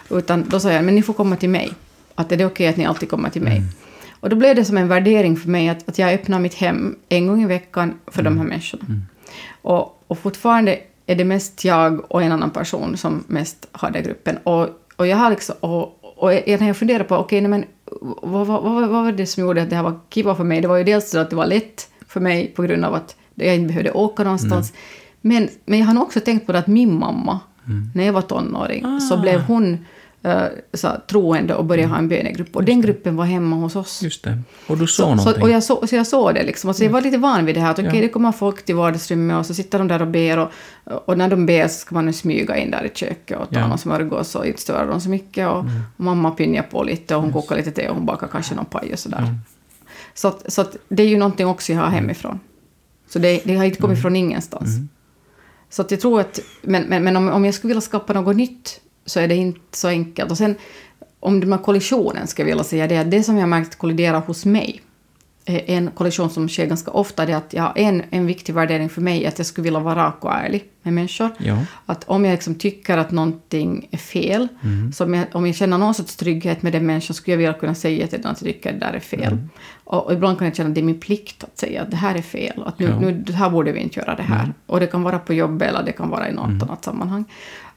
[0.09, 1.71] utan då sa jag men ni får komma till mig.
[2.15, 3.61] Att är det okej att ni alltid kommer till mig?
[4.19, 6.95] Och då blev det som en värdering för mig att, att jag öppnar mitt hem
[7.09, 8.83] en gång i veckan för de här människorna.
[9.61, 14.03] Och, och fortfarande är det mest jag och en annan person som mest har den
[14.03, 14.37] gruppen.
[14.43, 17.65] Och, och jag har liksom, och, och när jag funderar på, okej, nej, men
[18.21, 20.61] vad, vad, vad, vad var det som gjorde att det här var kiva för mig?
[20.61, 23.15] Det var ju dels så att det var lätt för mig på grund av att
[23.35, 24.73] jag inte behövde åka någonstans.
[25.21, 27.39] Men, men jag har nog också tänkt på det att min mamma,
[27.95, 29.17] när jag var tonåring, så Ah.
[29.17, 29.85] blev hon
[30.73, 32.55] så, här, troende och började ha en bönegrupp.
[32.55, 34.01] Och den gruppen var hemma hos oss.
[34.03, 34.39] Just det.
[34.67, 35.43] Och du såg Så, någonting.
[35.43, 36.67] och jag, så, så jag såg det liksom.
[36.67, 38.01] Alltså jag var lite van vid det här att okej, Ja.
[38.01, 40.49] det kommer folk till vardagsrummet och så sitter de där och ber och,
[41.05, 43.67] och när de ber så ska man smyga in där i köket och ta Ja.
[43.67, 45.65] någon smörgås och inte störa dem så mycket och, och
[45.97, 48.93] mamma pinjar på lite och hon kokar lite te och hon bakar kanske någon paj
[48.93, 49.37] och sådär.
[50.13, 52.39] Så, att, så att det är ju någonting också jag har hemifrån.
[53.09, 54.69] Så det, det har inte kommit från ingenstans.
[55.69, 58.35] Så att jag tror att, men, men, men om, om jag skulle vilja skapa något
[58.35, 60.31] nytt så är det inte så enkelt.
[60.31, 60.55] Och sen
[61.19, 64.19] om den här kollisionen ska jag vilja säga det att det som jag märkt kolliderar
[64.21, 64.81] hos mig
[65.45, 68.53] eh, en kollision som sker ganska ofta det är att jag har en, en viktig
[68.55, 71.29] värdering för mig är att jag skulle vilja vara rak och ärlig med människor.
[71.37, 71.57] Ja.
[71.85, 74.91] Att om jag liksom tycker att någonting är fel, Mm.
[74.93, 77.53] så om jag, om jag känner någon sorts trygghet med den människan skulle jag vilja
[77.53, 79.33] kunna säga till den att jag tycker att det där är fel.
[79.33, 79.49] Mm.
[79.83, 81.97] Och, och ibland kan jag känna att det är min plikt att säga att det
[81.97, 82.63] här är fel.
[82.65, 82.91] Att nu, Ja.
[82.91, 83.23] Mm.
[83.27, 84.53] nu här borde vi inte göra det här.
[84.65, 87.25] Och det kan vara på jobbet eller det kan vara i något annat sammanhang.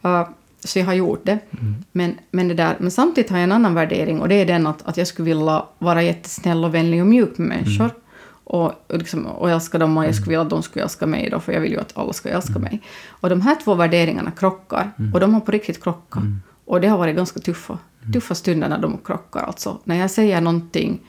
[0.04, 0.28] Uh,
[0.64, 1.38] så jag har gjort det.
[1.50, 1.74] Mm.
[1.92, 4.66] Men, men, det där, men samtidigt har jag en annan värdering och det är den
[4.66, 7.84] att, att jag skulle vilja vara jättesnäll och vänlig och mjuk med människor.
[7.84, 7.96] Mm.
[8.44, 11.30] Och, och, liksom, och älska dem och jag skulle vilja att de skulle älska mig
[11.30, 12.82] då, för jag vill ju att alla ska älska mig.
[13.08, 16.22] Och de här två värderingarna krockar, och de har på riktigt krockat.
[16.64, 17.78] Och det har varit ganska tuffa,
[18.12, 19.40] tuffa stunder när de krockar.
[19.40, 21.00] Alltså, när jag säger någonting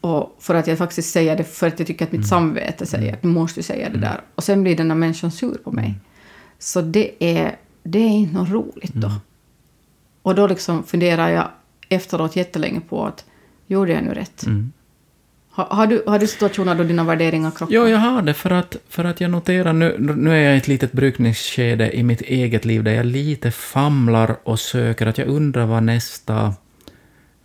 [0.00, 3.12] och för att jag faktiskt säger det för att jag tycker att mitt samvete säger
[3.12, 4.20] att nu måste du säga det där.
[4.34, 5.94] Och sen blir den här människan sur på mig.
[6.58, 9.12] Så det är, det är inte något roligt då.
[10.22, 11.48] Och då liksom funderar jag
[11.88, 13.24] efteråt jättelänge på att
[13.66, 14.46] gjorde jag nu rätt?
[14.46, 14.72] Mm.
[15.50, 17.74] Har, har, du, har du situationer då dina värderingar krockar?
[17.74, 20.58] Jo, jag har det för att, för att jag noterar nu, nu är jag i
[20.58, 25.28] ett litet brukningsskede i mitt eget liv där jag lite famlar och söker, att jag
[25.28, 26.54] undrar vad nästa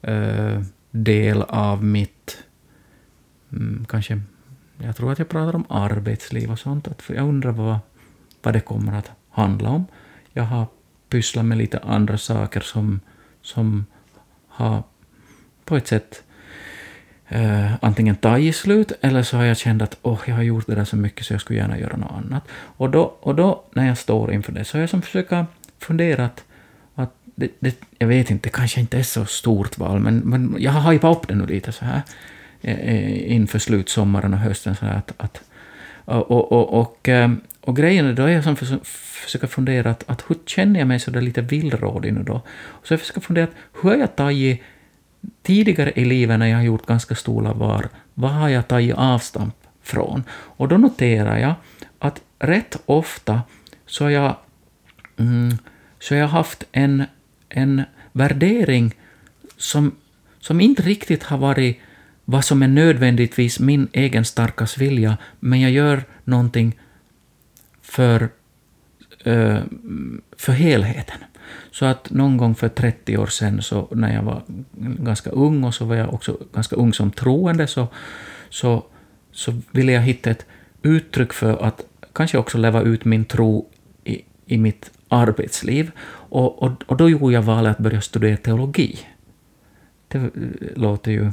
[0.02, 2.38] eh, del av mitt,
[3.52, 4.22] mm, kanske,
[4.78, 7.80] jag tror att jag pratar om arbetsliv och sånt, att jag undrar vad,
[8.44, 9.86] vad det kommer att handla om.
[10.34, 10.66] Jag har
[11.10, 13.00] pysslat med lite andra saker som,
[13.42, 13.86] som
[14.48, 14.84] har
[15.66, 16.24] på ett sätt
[17.28, 20.76] eh, antingen tagit slut eller så har jag känt att oh, jag har gjort det
[20.76, 22.44] där så mycket så jag skulle gärna göra något annat.
[22.52, 25.46] Och då, och då när jag står inför det så har jag som försöka
[25.80, 26.44] fundera att,
[26.96, 30.56] att det, det, jag vet inte, det kanske inte är så stort val, men, men
[30.60, 32.02] jag har hypat upp det nu lite så här
[32.62, 35.42] eh, eh inför slutsommaren och hösten så här att, att
[36.06, 40.10] och, och, och, och, eh, och grejen är då är jag som försöker fundera att,
[40.10, 42.42] att hur känner jag mig så där lite villrådig nu då?
[42.68, 44.62] Och så jag försöker fundera att hur har jag tagit
[45.44, 49.56] tidigare i livet när jag har gjort ganska stora var, vad har jag tagit avstamp
[49.84, 50.24] från?
[50.30, 51.54] Och då noterar jag
[52.00, 53.42] att rätt ofta
[53.86, 54.36] så har jag,
[55.18, 55.58] mm,
[56.00, 57.04] så har jag haft en,
[57.50, 58.94] en värdering
[59.58, 59.96] som,
[60.40, 61.80] som inte riktigt har varit
[62.26, 66.76] vad som är nödvändigtvis min egen starkaste vilja, men jag gör någonting
[67.92, 68.30] för,
[69.24, 69.60] eh,
[70.38, 71.18] för helheten.
[71.72, 74.42] Så att någon gång för 30 år sedan, så när jag var
[74.80, 77.88] ganska ung, och så var jag också ganska ung som troende, så,
[78.50, 78.84] så,
[79.32, 80.46] så ville jag hitta ett
[80.82, 83.70] uttryck för att kanske också leva ut min tro
[84.04, 85.92] i, i mitt arbetsliv.
[86.30, 89.00] Och, och, och då gjorde jag valet att börja studera teologi.
[90.08, 90.30] Det
[90.76, 91.32] låter ju...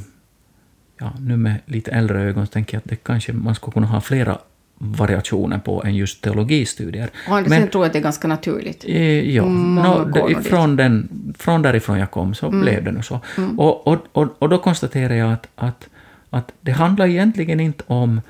[0.99, 3.87] Ja, nu med lite äldre ögon så tänker jag att det kanske man skulle kunna
[3.87, 4.37] ha flera
[4.81, 7.09] variationer på än just teologistudier.
[7.27, 8.85] Och andra Men- tror jag att det är ganska naturligt.
[8.87, 13.19] Eh, Ja, no, nog från, den, från därifrån jag kom så blev det nu så.
[13.57, 15.89] Och, och, och, och då konstaterar jag att, att,
[16.29, 18.21] att det handlar egentligen inte om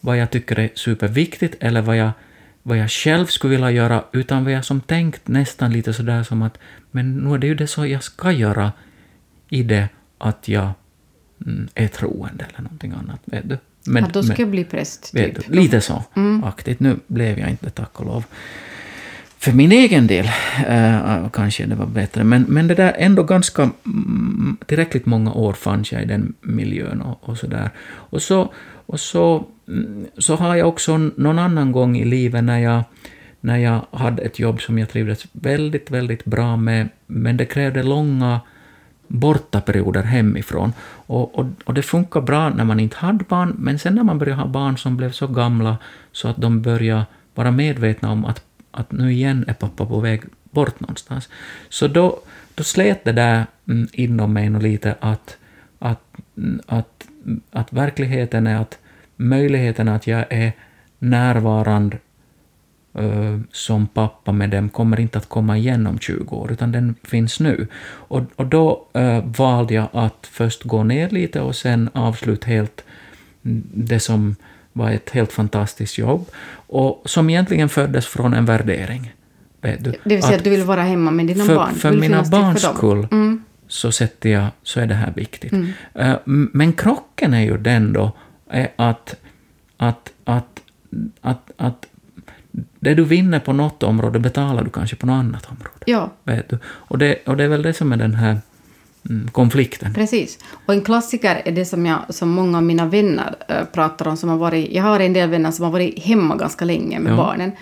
[0.00, 2.10] vad jag tycker är superviktigt eller vad jag,
[2.62, 6.42] vad jag själv skulle vilja göra, utan vad jag som tänkt nästan lite sådär som
[6.42, 6.58] att
[6.90, 8.72] men nu är det ju det så jag ska göra
[9.48, 10.70] i det att jag
[11.46, 13.20] mm, är troende eller någonting annat.
[13.24, 13.58] Vet du?
[13.86, 15.46] Men, att då ska jag bli präst, Vet typ.
[15.46, 16.04] du, lite så
[16.44, 16.80] aktigt.
[16.80, 18.24] Nu blev jag inte tack och lov.
[19.38, 20.30] För min egen del
[20.68, 25.52] eh, kanske det var bättre, men, men det där ändå ganska mm, tillräckligt många år
[25.52, 27.70] fanns jag i den miljön och, och så där.
[27.88, 28.52] Och så,
[28.86, 32.82] och så, mm, så har jag också någon annan gång i livet när jag,
[33.40, 37.82] när jag hade ett jobb som jag trivdes väldigt, väldigt bra med, men det krävde
[37.82, 38.40] långa
[39.08, 40.72] bortaperioder hemifrån.
[41.06, 44.18] Och, och, och det funkar bra när man inte hade barn, men sen när man
[44.18, 45.76] började ha barn som blev så gamla
[46.12, 50.22] så att de började vara medvetna om att, att nu igen är pappa på väg
[50.50, 51.28] bort någonstans.
[51.68, 52.20] Så då,
[52.54, 55.36] då slet det där mm, inom mig nog lite att,
[55.78, 56.02] att,
[56.36, 57.08] mm, att,
[57.50, 58.78] att verkligheten är att
[59.16, 60.52] möjligheten att jag är
[60.98, 61.98] närvarande
[63.52, 67.40] som pappa med dem kommer inte att komma igen om 20 år, utan den finns
[67.40, 67.66] nu.
[67.86, 72.84] Och, och då eh, valde jag att först gå ner lite och sen avsluta helt
[73.44, 74.36] mm, det som
[74.72, 79.12] var ett helt fantastiskt jobb, och som egentligen föddes från en värdering.
[79.60, 79.90] Vet du?
[79.90, 81.74] Det vill säga Att att du vill vara hemma med dina för, barn.
[81.74, 83.44] För mina barns för skull Mm.
[83.68, 85.52] så sätter jag, så är det här viktigt.
[85.94, 88.12] Eh, m- men krocken är ju den då,
[88.50, 89.14] är att,
[89.76, 90.60] att, att,
[91.20, 91.86] att, att
[92.88, 95.70] det du vinner på något område betalar du kanske på något annat område.
[95.86, 96.58] Ja, Vet du?
[96.64, 98.38] Och, det, och det är väl det som är den här
[99.08, 99.94] mm, konflikten.
[99.94, 100.38] precis.
[100.66, 104.16] Och en klassiker är det som, jag, som många av mina vänner eh, pratar om.
[104.16, 107.12] Som har varit, jag har en del vänner som har varit hemma ganska länge med
[107.12, 107.16] Ja.
[107.16, 107.52] barnen.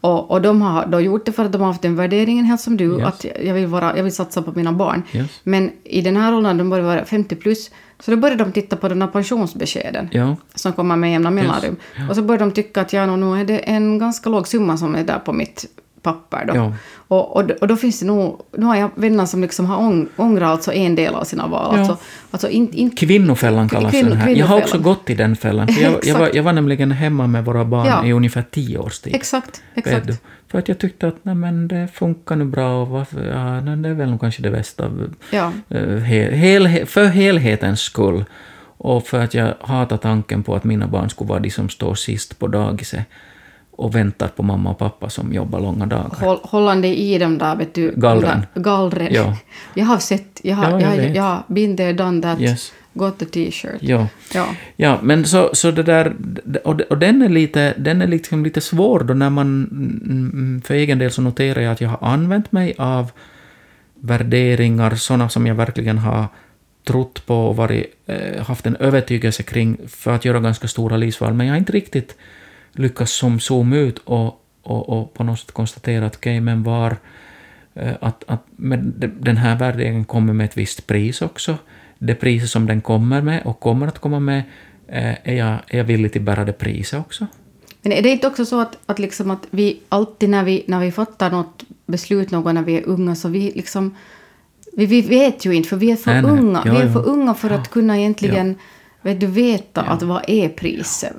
[0.00, 2.60] Och, och de har då gjort det för att de har haft den värderingen helt
[2.60, 3.04] som du, Yes.
[3.08, 5.02] att jag vill, vara, jag vill satsa på mina barn.
[5.12, 5.30] Yes.
[5.42, 7.70] Men i den här åldern, de börjar vara 50 plus,
[8.00, 10.36] så då börjar de titta på den här pensionsbeskeden Ja.
[10.54, 11.76] som kommer med jämna mellanrum.
[12.08, 14.94] Och så börjar de tycka att ja, nu är det en ganska låg summa som
[14.94, 15.64] är där på mitt
[16.06, 16.44] papper.
[16.46, 16.54] Då.
[16.56, 16.72] Ja.
[17.08, 20.08] Och, och, och då finns det nog, nu har jag vänner som liksom har ång,
[20.16, 21.72] ångrat alltså en del av sina val.
[21.72, 21.78] Ja.
[21.78, 21.96] Alltså,
[22.30, 24.30] alltså in, in, Kvinnofällan kallas Kvinn- den här.
[24.30, 25.68] Jag har också gått i den fällan.
[25.68, 28.06] För jag, jag, var, jag var nämligen hemma med våra barn Ja.
[28.06, 29.14] i ungefär tio års tid.
[29.14, 30.22] exakt, exakt.
[30.48, 33.76] För att jag tyckte att nej, men det funkar nu bra och varför, ja, nej,
[33.76, 34.90] det är väl kanske det bästa.
[35.30, 35.52] Ja.
[35.68, 36.32] Eh, hel,
[36.66, 38.24] hel, för helhetens skull.
[38.78, 41.94] Och för att jag hatar tanken på att mina barn skulle vara de som står
[41.94, 43.04] sist på dagiset
[43.76, 46.16] och väntar på mamma och pappa som jobbar långa dagar.
[46.20, 47.92] Håll, hållande i dem där, vet du.
[47.96, 48.46] Gallren.
[48.54, 49.08] de Gallren.
[49.14, 49.36] Ja.
[49.74, 51.16] Jag har sett, jag har, Ja, jag jag, har, vet.
[51.16, 52.72] jag har been there, done that, Yes.
[52.92, 53.78] got the t-shirt.
[53.80, 54.08] Ja.
[54.34, 54.46] Ja.
[54.76, 56.14] Ja, men så, så det där,
[56.64, 60.98] och, och den är lite, den är liksom lite svår då när man, för egen
[60.98, 63.10] del så noterar jag att jag har använt mig av
[64.00, 66.26] värderingar, sådana som jag verkligen har
[66.84, 71.34] trott på och varit, eh, haft en övertygelse kring för att göra ganska stora livsval,
[71.34, 72.16] men jag har inte riktigt
[72.78, 76.96] lyckats som zooma ut och, och, och på något sätt konstatera att okej, men var
[77.74, 81.58] eh, att, att men de- den här värderingen kommer med ett visst pris också.
[81.98, 84.42] Det priset som den kommer med och kommer att komma med,
[84.88, 87.26] eh, är jag, är jag villig till bära det priset också?
[87.82, 90.80] Men är det inte också så att, att, liksom att vi alltid när vi, när
[90.80, 93.94] vi fattar något beslut någon när vi är unga så vi liksom...
[94.72, 96.30] Vi, vi vet ju inte, för vi är för Nej, nej.
[96.30, 96.62] unga.
[96.64, 96.92] Ja, vi är ja.
[96.92, 98.54] för unga för att kunna egentligen
[99.02, 101.12] vet du, veta att vad är priset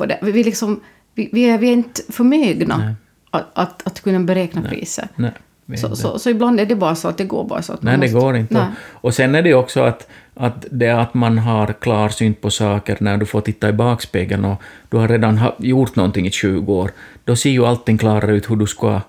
[0.00, 0.18] för det.
[0.22, 0.80] Vi, liksom,
[1.14, 2.94] vi, vi, är, vi är inte förmögna
[3.30, 5.10] att, att, att kunna beräkna priset.
[5.16, 5.32] Nej,
[5.78, 7.92] Så, så, så ibland är det bara så att det går bara så att Nej,
[7.94, 8.54] det måste- går inte.
[8.54, 8.66] Nej.
[9.04, 12.96] Och sen är det ju också att, att det att man har klarsyn på saker
[13.00, 16.90] när du får titta i bakspegeln och du har redan gjort någonting i 20 år,
[17.24, 19.00] då ser ju allting klarare ut hur du ska...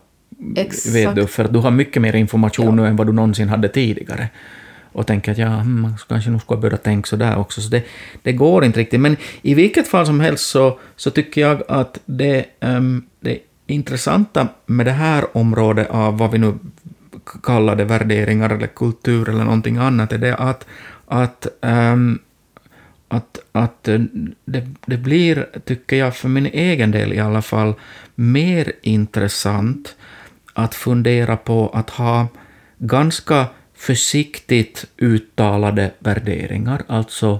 [0.55, 0.95] Exakt.
[0.95, 4.27] Vet du, för du har mycket mer information nu än vad du någonsin hade tidigare.
[4.91, 7.61] Och tänker att ja, mm, man kanske nog skulle börja tänka så där också.
[7.61, 7.83] Så det,
[8.23, 8.99] det går inte riktigt.
[8.99, 14.47] Men i vilket fall som helst så, så tycker jag att det, um, det intressanta
[14.65, 16.53] med det här området av vad vi nu
[17.43, 20.65] kallar det värderingar eller kultur eller någonting annat är det att,
[21.07, 22.19] att, um,
[23.07, 23.99] att, att eh,
[24.45, 27.73] det, det blir, tycker jag för min egen del i alla fall,
[28.15, 29.95] mer intressant
[30.53, 32.27] att fundera på att ha
[32.77, 33.45] ganska
[33.81, 37.39] försiktigt uttalade värderingar, alltså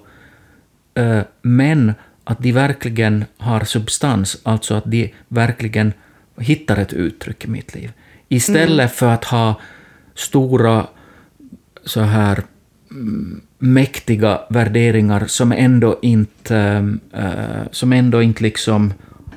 [0.93, 5.93] eh, men att de verkligen har substans, alltså att de verkligen
[6.37, 7.91] hittar ett uttryck i mitt liv.
[8.29, 9.59] Istället för att ha
[10.15, 10.87] stora
[11.85, 12.43] så här
[12.91, 16.57] mm, mäktiga värderingar som ändå inte,
[17.13, 18.93] eh, som ändå inte liksom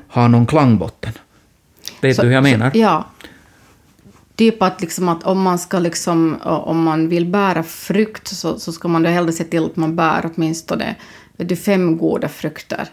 [0.09, 1.13] har någon klangbotten.
[2.01, 2.71] Vet Så- du hur jag menar?
[2.71, 3.05] Så, ja.
[4.37, 8.73] Typ att, liksom att om man ska liksom, om man vill bära frukt så, så
[8.73, 10.97] ska man då hellre se till att man bär åtminstone
[11.37, 12.89] vet du, fem goda frukter.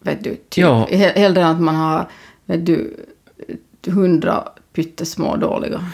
[0.00, 0.58] Vet du, typ.
[0.64, 0.86] Ja.
[0.90, 2.08] He- Hellre än att man har
[2.46, 2.96] vet du,
[3.86, 5.84] hundra pyttesmå dåliga.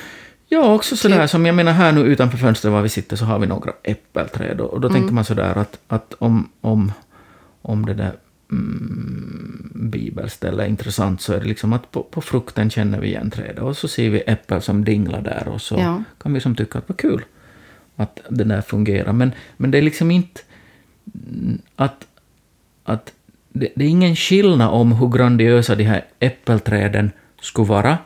[0.48, 3.38] Ja, också sådär som jag menar här nu utanför fönstret var vi sitter så har
[3.38, 6.92] vi några äppelträd och, och då tänker man sådär att, att om, om,
[7.62, 8.12] om det där
[8.50, 13.30] mm, bibelstället är intressant så är det liksom att på, på frukten känner vi igen
[13.30, 16.02] trädet och så ser vi äppel som dinglar där och så Ja.
[16.22, 17.24] kan vi som tycka att vad kul
[17.96, 19.12] att det där fungerar.
[19.12, 20.40] Men, men det är liksom inte
[21.76, 22.06] att,
[22.84, 23.12] att
[23.48, 27.98] det, det är ingen skillnad om hur grandiösa de här äppelträden skulle vara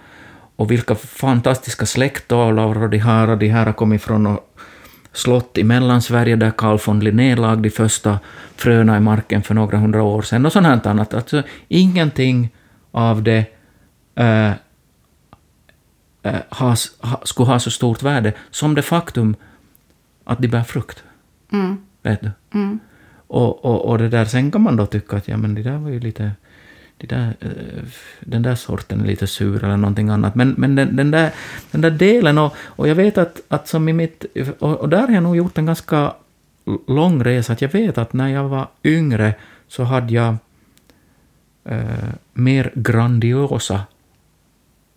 [0.57, 4.49] och vilka fantastiska släkttavlor de har och de här har kommit från och
[5.12, 8.18] slott i Mellansverige där Carl von Linné lagde de första
[8.57, 11.14] fröna i marken för några hundra år sedan och sånt här annat.
[11.14, 12.51] Alltså ingenting
[12.90, 13.44] av det
[14.14, 14.53] eh,
[16.23, 19.37] eh, ha, ha, skulle ha så stort värde som det faktum
[20.25, 21.05] att de bär frukt.
[21.53, 21.77] Mm.
[22.03, 22.31] Vet du?
[22.55, 22.81] Mm.
[23.27, 25.79] Och, och, och det där, sen kan man då tycka att ja, men det där
[25.79, 26.33] var ju lite
[27.00, 27.84] de där, eh,
[28.20, 30.34] den där sorten är lite sur eller någonting annat.
[30.34, 31.32] Men, men den, den, där,
[31.70, 34.24] den där delen, och, och jag vet att, att som i mitt...
[34.58, 36.14] Och, och där har jag nog gjort en ganska
[36.86, 37.52] lång resa.
[37.52, 39.34] Att jag vet att när jag var yngre
[39.68, 40.36] så hade jag
[41.64, 43.80] eh, mer grandiosa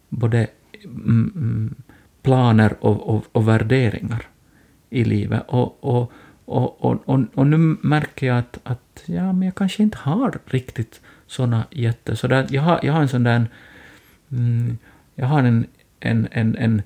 [0.10, 0.48] både
[0.84, 1.76] mm, mm,
[2.22, 4.28] planer och, och, och värderingar
[4.90, 5.44] i livet.
[5.48, 6.12] Och, och,
[6.46, 10.40] och, och, och, och nu märker jag att, att ja, men jag kanske inte har
[10.46, 12.16] riktigt såna jätte...
[12.16, 13.46] Så där, jag, har, jag har en sån där...
[14.32, 14.78] Mm,
[15.16, 15.66] jag har en,
[16.00, 16.82] en, en, en,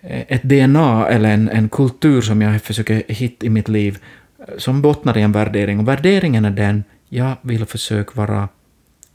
[0.00, 3.98] ett DNA eller en, en kultur som jag försöker hitta i mitt liv
[4.38, 5.78] eh, som bottnar i en värdering.
[5.78, 8.48] Och värderingen är den, jag vill försöka vara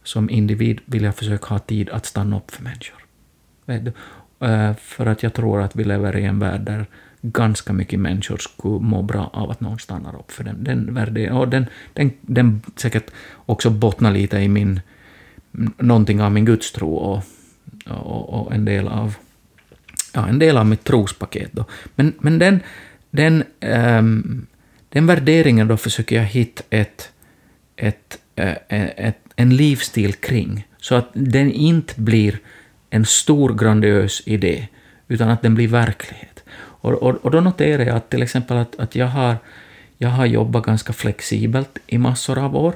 [0.03, 2.99] som individ vill jag försöka ha tid att stanna upp för människor.
[3.65, 3.93] Vet du?
[4.47, 6.85] Eh, för att jag tror att vi lever i en värld där
[7.23, 10.63] ganska mycket människor skulle må bra av att någon stannar upp för den.
[10.63, 13.11] Den, värde, och den, den, den säkert
[13.45, 14.81] också bottnar lite i min,
[15.77, 17.23] någonting av min gudstro och,
[17.87, 19.15] och, och en del av
[20.13, 21.49] ja, en del av mitt trospaket.
[21.53, 21.65] Då.
[21.95, 22.59] Men, men den,
[23.11, 24.45] den, ehm,
[24.89, 27.11] den värderingen då försöker jag hitta ett,
[27.75, 32.39] ett, eh, ett, en livsstil kring, så att den inte blir
[32.89, 34.67] en stor grandiös idé,
[35.07, 36.32] utan att den blir verklighet.
[36.83, 39.35] Och, och, och då noterar jag att till exempel att, att jag, har,
[39.97, 42.73] jag har jobbat ganska flexibelt i massor av år,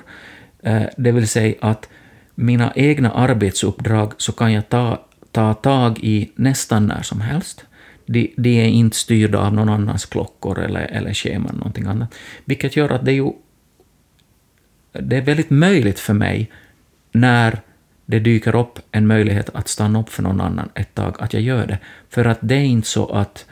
[0.64, 1.89] eh, det vill säga att
[2.36, 5.01] mina egna arbetsuppdrag så kan jag ta,
[5.32, 7.66] ta tag i nästan när som helst.
[8.05, 12.16] De, de är inte styrda av någon annans klockor eller, eller scheman eller någonting annat.
[12.45, 13.32] Vilket gör att det är ju
[14.91, 16.51] det är väldigt möjligt för mig
[17.12, 17.62] när
[18.05, 21.43] det dyker upp en möjlighet att stanna upp för någon annan ett tag, att jag
[21.43, 21.80] gör det.
[22.10, 23.45] För att det är inte så att,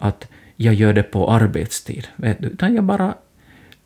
[0.00, 3.14] att jag gör det på arbetstid, vet du, utan jag bara...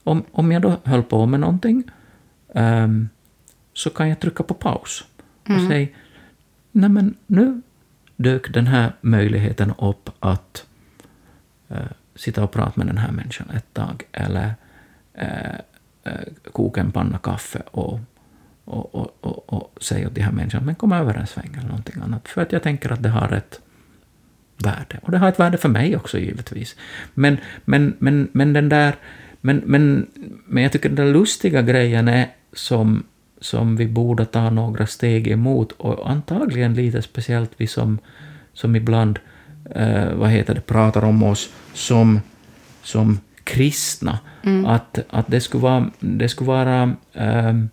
[0.05, 1.83] Om, om jag då höll på med någonting
[2.55, 3.09] ehm,
[3.73, 5.05] så kan jag trycka på paus
[5.49, 5.89] och säga
[6.73, 7.63] nej men nu
[8.17, 10.67] dök den här möjligheten upp att
[11.69, 11.79] eh,
[12.15, 14.55] sitta och prata med den här människan ett tag, eller
[15.15, 15.55] eh,
[16.05, 16.21] eh,
[16.53, 18.01] koka en panna kaffe och,
[18.65, 21.69] och, och, och, och säga åt de här människorna men kom över en sväng eller
[21.69, 22.29] någonting annat.
[22.29, 23.61] För att jag tänker att det har ett
[24.59, 25.01] värde.
[25.03, 26.77] Och det har ett värde för mig också givetvis.
[27.15, 28.95] Men, men, men, men den där...
[29.41, 30.07] Men, men,
[30.47, 33.05] men jag tycker den där lustiga grejen är som,
[33.41, 37.99] som vi borde ta några steg emot och antagligen lite speciellt vi som,
[38.53, 39.19] som ibland
[39.75, 42.21] eh, vad heter det, pratar om oss som,
[42.83, 44.19] som kristna.
[44.67, 47.69] Att, att det skulle vara, det skulle vara, ehm,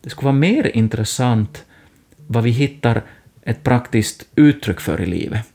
[0.00, 1.64] det skulle vara mer intressant
[2.26, 3.02] vad vi hittar
[3.42, 5.51] ett praktiskt uttryck för i livet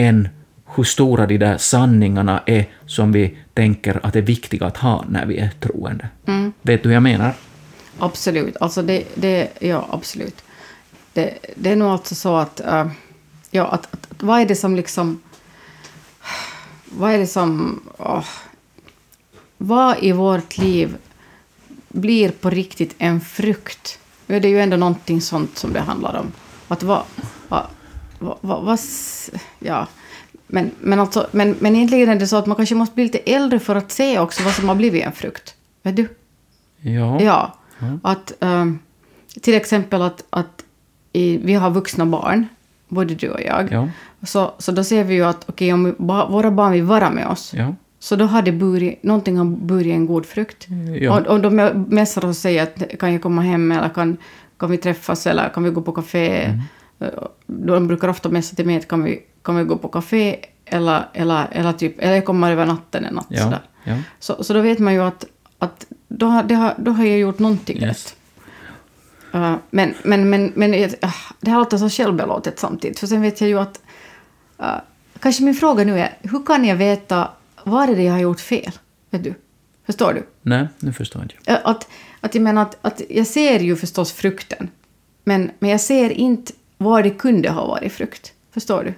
[0.00, 0.28] än
[0.74, 5.26] hur stora de där sanningarna är som vi tänker att är viktiga att ha när
[5.26, 6.08] vi är troende.
[6.62, 7.34] Vet du hur jag menar?
[7.98, 8.56] Absolut.
[8.60, 10.44] Alltså det, det, ja, absolut.
[11.12, 12.86] Det, det är nog alltså så att, äh,
[13.50, 15.22] ja, att, att, att vad är det som liksom...
[16.84, 17.80] Vad är det som...
[17.98, 18.24] åh,
[19.56, 20.96] vad i vårt liv
[21.88, 23.98] blir på riktigt en frukt?
[24.26, 26.32] Nu är det ju ändå någonting sånt som det handlar om.
[26.68, 27.02] Att vad...
[28.20, 28.78] vad, vad,
[29.58, 29.86] ja.
[30.46, 33.18] Men, men, alltså, men, men egentligen är det så att man kanske måste bli lite
[33.18, 35.54] äldre för att se också vad som har blivit en frukt.
[35.82, 36.08] Vet du?
[36.80, 37.20] Ja.
[37.20, 37.52] Ja.
[38.02, 38.78] Att, ehm,
[39.42, 40.64] till exempel att, att
[41.12, 42.46] i, vi har vuxna barn,
[42.88, 43.68] både du och jag.
[43.72, 43.88] Ja.
[44.26, 47.10] Så, så då ser vi ju att okej, om vi, ba, våra barn vill vara
[47.10, 47.74] med oss, Ja.
[47.98, 50.66] så då har det burit, någonting har burit en god frukt.
[51.00, 51.20] Ja.
[51.20, 51.56] Och, och de
[51.88, 54.16] messar och säger att kan jag komma hem eller kan,
[54.58, 56.42] kan vi träffas eller kan vi gå på café.
[56.42, 56.60] Mm.
[57.00, 57.08] Eh,
[57.46, 61.08] De brukar ofta messa till mig att kan vi, kan vi gå på café eller,
[61.12, 63.26] eller, eller, typ, eller jag kommer över natten en natt.
[63.28, 63.42] Ja.
[63.42, 63.60] Sådär.
[63.84, 63.96] Ja.
[64.18, 65.24] Så, så då vet man ju att,
[65.58, 67.88] att då, har, det har, då har jag gjort någonting Yes.
[67.88, 68.16] rätt.
[69.34, 70.90] Uh, men men, men, men uh,
[71.40, 72.98] det här låter så självbelåtet samtidigt.
[72.98, 73.80] För sen vet jag ju att...
[74.60, 74.76] Uh,
[75.20, 77.28] kanske min fråga nu är, hur kan jag veta
[77.64, 78.72] vad är det jag har gjort fel?
[79.10, 79.34] Vet du?
[79.86, 80.26] Förstår du?
[80.42, 81.54] Nej, nu förstår jag.
[81.54, 81.88] Uh, Att,
[82.20, 84.68] att jag menar att, att jag ser ju förstås frukten.
[85.24, 88.32] Men, men jag ser inte var det kunde ha varit frukt.
[88.54, 88.94] Förstår du?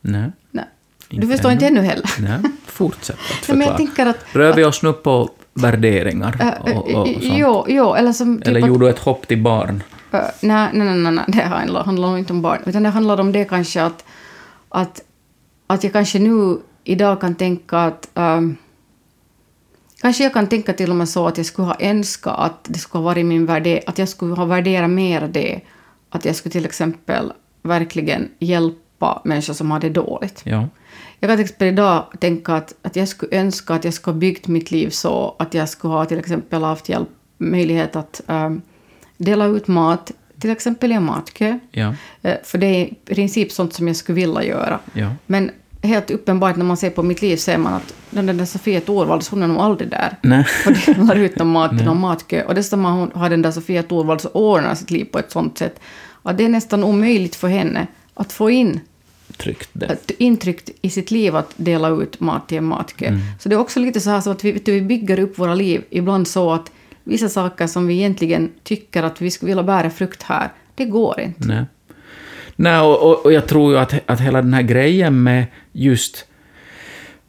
[0.00, 0.30] Nej.
[0.50, 0.64] Nej.
[1.08, 1.78] Inte Du förstår inte ännu.
[1.78, 2.10] ännu heller.
[2.18, 3.58] Nej, fortsätt att Nej, förklara.
[3.58, 4.16] men jag tänker att...
[4.32, 7.18] Rör vi oss nu på värderingar Uh, och, och, och sånt?
[7.22, 8.38] jo, jo, eller som...
[8.38, 9.82] Typ Eller gjorde du ett hopp till barn?
[10.14, 12.58] Uh, nej, nej, nej, nej, nej, det handlar, handlar inte om barn.
[12.66, 14.04] Utan det handlar om det kanske att,
[14.68, 15.00] att,
[15.66, 18.08] att jag kanske nu idag kan tänka att...
[18.14, 18.56] Um,
[20.00, 22.78] kanske jag kan tänka till och med så att jag skulle ha önskat att det
[22.78, 25.60] skulle ha varit min värde, att jag skulle ha värderat mer det.
[26.10, 27.32] Att jag skulle till exempel
[27.62, 30.42] verkligen hjälpa människor som har det dåligt.
[30.44, 30.68] Ja.
[31.20, 34.18] Jag kan till exempel idag tänka att, att jag skulle önska att jag skulle ha
[34.18, 37.08] byggt mitt liv så att jag skulle ha till exempel haft hjälp,
[37.38, 38.62] möjlighet att um,
[39.16, 41.58] dela ut mat, till exempel i en matkö.
[41.70, 41.94] Ja.
[42.22, 44.78] Eh, För det är i princip sånt som jag skulle vilja göra.
[44.92, 45.10] Ja.
[45.26, 45.50] Men
[45.82, 49.28] helt uppenbart när man ser på mitt liv ser man att den där Sofia Thorvalds,
[49.28, 50.16] hon är nog aldrig där.
[50.22, 50.46] Nej.
[50.66, 52.42] Och delar ut mat till någon matkö.
[52.42, 55.80] Och dessutom har den där Sofia Thorvalds ordnat sitt liv på ett sånt sätt
[56.22, 58.80] att det är nästan omöjligt för henne att få in
[59.36, 59.86] Tryckt det.
[59.86, 63.06] ett intryck i sitt liv att dela ut mat till en matkö.
[63.06, 63.20] Mm.
[63.40, 65.84] Så det är också lite så här så att vi, vi bygger upp våra liv
[65.90, 66.72] ibland så att
[67.04, 71.20] vissa saker som vi egentligen tycker att vi skulle vilja bära frukt här, det går
[71.20, 71.48] inte.
[71.48, 71.64] Nej.
[72.60, 76.24] Nej, och, och, och jag tror ju att, att hela den här grejen med just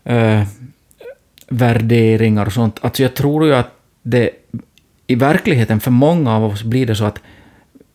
[0.04, 0.44] eh,
[1.48, 3.72] värderingar och sånt, alltså jag tror ju att
[4.02, 4.30] det
[5.08, 7.20] i verkligheten för många av oss blir det så att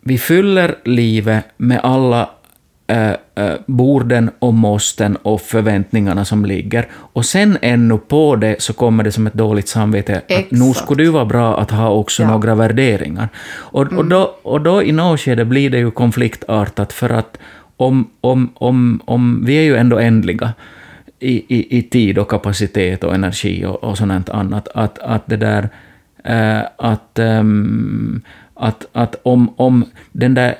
[0.00, 2.30] vi fyller livet med alla
[2.86, 6.86] äh, äh, borden och måsten och förväntningarna som ligger.
[6.92, 10.50] Och sen ännu på det så kommer det som ett dåligt samvete att Exakt.
[10.52, 12.30] nu skulle det vara bra att ha också Ja.
[12.30, 13.28] några värderingar.
[13.54, 17.38] Och, och, då, och då i något skede blir det ju konfliktartat för att
[17.76, 20.52] om, om, om, om vi är ju ändå ändliga
[21.18, 25.36] i, i, i tid och kapacitet och energi och, och sånt annat, att, att det
[25.36, 25.68] där
[26.24, 28.22] eh, att, ehm,
[28.54, 30.54] att, att om, om den där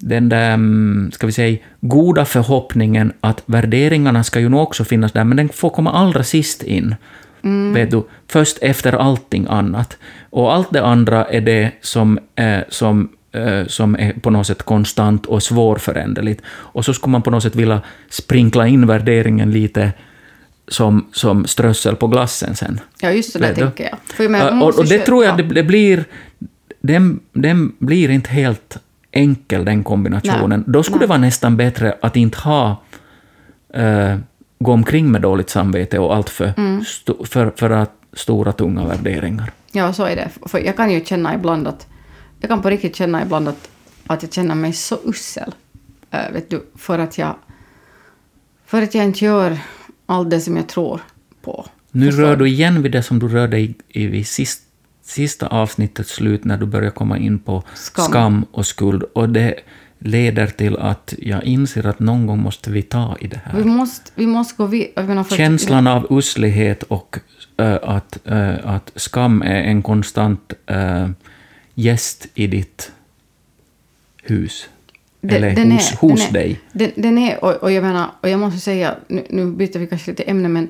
[0.00, 5.12] den där, mm, ska vi säga, goda förhoppningen att värderingarna ska ju nog också finnas
[5.12, 6.94] där, men den får komma allra sist in.
[7.74, 9.98] Vet du, först efter allting annat.
[10.30, 14.62] Och allt det andra är det som, eh, som, eh, som är på något sätt
[14.62, 16.42] konstant och svårföränderligt.
[16.46, 19.92] Och så skulle man på något sätt vilja sprinkla in värderingen lite
[20.68, 22.80] som, som strössel på glassen sen.
[23.00, 23.62] Ja, just där Vet du?
[23.62, 23.98] tänker jag.
[24.16, 25.42] För Ja, och, och det tror jag ja.
[25.42, 26.04] det, det blir...
[26.82, 28.78] Den, den blir inte helt
[29.12, 30.60] enkel, den kombinationen.
[30.60, 31.06] Nej, Då skulle nej.
[31.06, 32.82] det vara nästan bättre att inte ha...
[33.74, 34.16] eh,
[34.58, 36.84] gå omkring med dåligt samvete och allt för, Mm.
[37.24, 39.50] för, för att stora, tunga värderingar.
[39.72, 40.28] Ja, så är det.
[40.48, 41.86] För jag kan ju känna ibland att...
[42.40, 43.68] Jag kan på riktigt känna ibland att,
[44.06, 45.54] att jag känner mig så usel.
[46.10, 47.34] äh, vet du, för att jag...
[48.66, 49.58] För att jag inte gör
[50.06, 51.00] allt det som jag tror
[51.42, 51.66] på.
[51.90, 54.62] Nu Förstår rör du igen vid det som du rörde i, i vid sist,
[55.10, 58.04] sista avsnittets slut när du börjar komma in på Skam.
[58.04, 59.02] skam och skuld.
[59.02, 59.54] Och det
[59.98, 63.58] leder till att jag inser att någon gång måste vi ta i det här.
[63.58, 65.24] Vi måste, vi måste gå vidare.
[65.24, 67.18] Känslan av uslighet och
[67.56, 71.08] äh, att, äh, att skam är en konstant äh,
[71.74, 72.92] gäst i ditt
[74.22, 74.68] hus.
[75.22, 76.60] Eller hos, hos den är, dig.
[76.72, 79.86] Den, den är, och, och jag menar, och jag måste säga, nu, nu byter vi
[79.86, 80.68] kanske lite ämne, men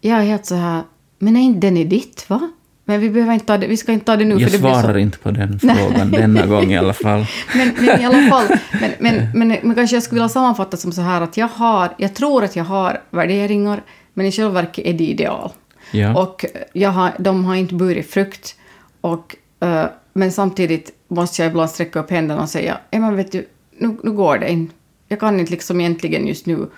[0.00, 0.82] jag är helt så här,
[1.18, 2.50] men är inte den i ditt, va?
[2.90, 4.34] Men vi behöver inte ta det, vi ska inte ta det nu.
[4.34, 7.26] Jag för det svarar så, inte på den frågan denna gång i alla fall.
[7.54, 10.92] men, men i alla fall, men, men, men, men kanske jag skulle vilja sammanfatta som
[10.92, 13.82] så här att jag har, jag tror att jag har värderingar,
[14.14, 15.50] men i själva verket är det ideal.
[15.90, 16.22] Ja.
[16.22, 18.54] Och jag har, de har inte burit frukt.
[19.00, 23.32] Och, eh, men samtidigt måste jag ibland sträcka upp händerna och säga, ja men vet
[23.32, 24.74] du, nu, nu går det inte.
[25.08, 26.70] Jag kan inte liksom egentligen just nu,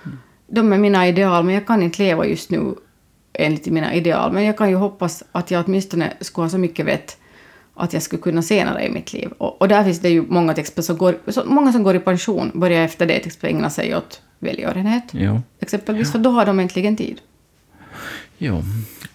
[0.47, 2.75] de är mina ideal, men jag kan inte leva just nu
[3.33, 4.33] enligt mina ideal.
[4.33, 7.17] Men jag kan ju hoppas att jag åtminstone skulle ha så mycket vett
[7.75, 9.31] att jag skulle kunna senare i mitt liv.
[9.39, 11.97] Och, och där finns det ju många, till exempel, som går, så, många som går
[11.97, 15.05] i pension börjar efter det till exempel ägna sig åt välgörenhet.
[15.11, 15.43] Jo.
[15.61, 17.21] Exempelvis, för då har de äntligen tid.
[18.39, 18.63] Jo.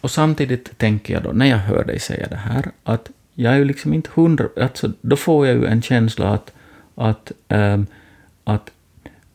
[0.02, 3.58] Och samtidigt tänker jag då, när jag hör dig säga det här, att jag är
[3.58, 4.48] ju liksom inte hundra...
[4.62, 6.54] Alltså, då får jag ju en känsla att,
[6.96, 7.88] att, ehm,
[8.44, 8.72] att,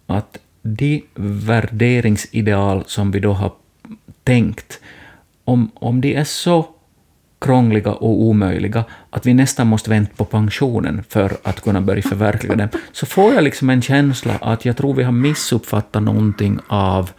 [0.06, 3.52] att de värderingsideal som vi då har
[4.24, 4.80] tänkt,
[5.44, 6.66] om, om de är så
[7.40, 12.56] krångliga och omöjliga att vi nästan måste vänta på pensionen för att kunna börja förverkliga
[12.56, 17.10] dem, så får jag liksom en känsla att jag tror vi har missuppfattat någonting av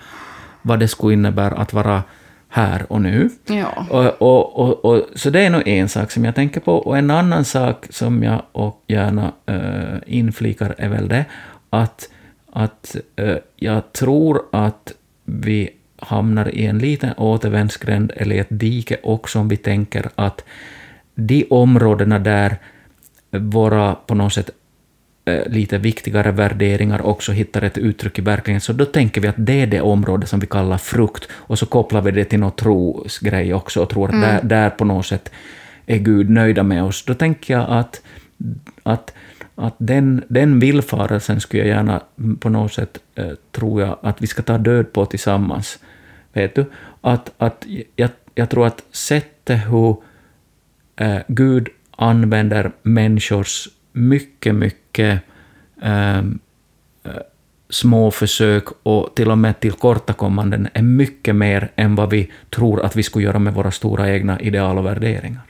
[0.61, 2.03] vad det skulle innebära att vara
[2.49, 3.29] här och nu.
[3.45, 3.85] Ja.
[3.89, 6.75] Och, och, och, och, så det är nog en sak som jag tänker på.
[6.75, 11.25] Och en annan sak som jag och gärna äh, inflikar är väl det
[11.69, 12.09] att,
[12.51, 14.93] att äh, jag tror att
[15.25, 15.69] vi
[16.03, 20.43] hamnar i en liten återvändsgränd eller ett dike också om vi tänker att
[21.15, 22.57] de områdena där
[23.31, 24.49] våra på något sätt
[25.25, 29.35] eh, lite viktigare värderingar också hittar ett uttryck i verkligheten, så då tänker vi att
[29.37, 32.51] det är det område som vi kallar frukt, och så kopplar vi det till någon
[32.51, 35.31] trosgrej också och tror att där, där på något sätt
[35.85, 37.05] är Gud nöjda med oss.
[37.05, 38.01] Då tänker jag att,
[38.83, 39.13] att,
[39.55, 42.01] att den, den villfarelsen skulle jag gärna
[42.39, 45.79] på något sätt, eh, tror jag, att vi ska ta död på tillsammans.
[46.33, 46.65] Vet du?
[47.01, 47.65] Att, att
[47.95, 49.95] jag, jag tror att sättet hur
[50.95, 55.21] eh, Gud använder människors mycket, mycket
[55.81, 56.39] ehm,
[57.03, 57.11] eh,
[57.69, 62.95] små försök och till och med tillkortakommanden är mycket mer än vad vi tror att
[62.95, 65.41] vi skulle göra med våra stora egna ideal och värderingar.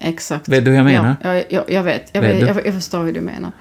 [0.00, 0.48] Exakt.
[0.48, 1.16] Vet du hur jag menar?
[1.22, 2.10] Ja, ja, jag, jag vet.
[2.12, 3.52] Jag, Vet jag, jag förstår hur du menar.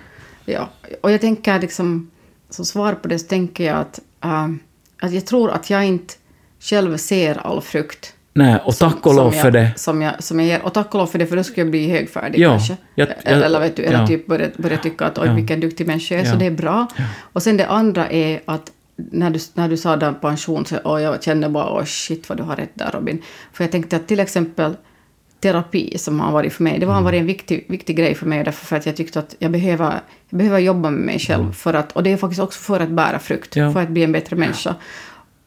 [0.46, 0.70] Ja.
[1.02, 2.12] Och jag tänker liksom,
[2.50, 4.48] som svar på det så tänker jag att, äh,
[5.02, 6.14] att jag tror att jag inte
[6.62, 8.14] själv ser all frukt.
[8.34, 9.72] Nej, och tack och lov för det.
[9.76, 10.62] Som jag, som jag ger.
[10.62, 12.78] Och tack och lov för det, för då skulle jag bli högfärdig Ja, kanske.
[12.96, 14.08] jag- jag- eller vet du, eller ja.
[14.08, 15.34] typ börja, börja tycka att oj, Ja.
[15.34, 16.88] vilken duktig människa jag är, så det är bra.
[17.34, 21.02] Och sen det andra är att när du, när du sa där pension så och
[21.02, 23.22] jag kände bara åh shit vad du har rätt där Robin.
[23.54, 24.76] För jag tänkte att till exempel
[25.40, 26.96] terapi som har varit för mig, det Mm.
[26.96, 29.52] har varit en viktig, viktig grej för mig därför för att jag tyckte att jag
[29.52, 32.80] behöver, jag behöver jobba med mig själv för att, och det är faktiskt också för
[32.80, 34.76] att bära frukt, för att bli en bättre människa.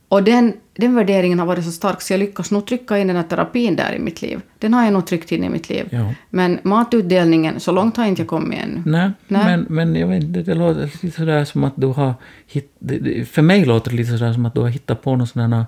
[0.09, 3.17] Och den, den värderingen har varit så stark så jag lyckas nog trycka in den
[3.17, 4.41] här terapin där i mitt liv.
[4.59, 5.89] Den har jag nog tryckt in i mitt liv.
[5.91, 6.15] Ja.
[6.31, 8.83] Men matutdelningen, så långt har inte jag kommit ännu.
[8.87, 9.45] Nej, Nej.
[9.45, 12.15] Men, men jag vet, inte, det låter lite sådär som att du har...
[12.47, 15.17] Hitt, det, det, för mig låter det lite sådär som att du har hittat på
[15.17, 15.67] någon sådana...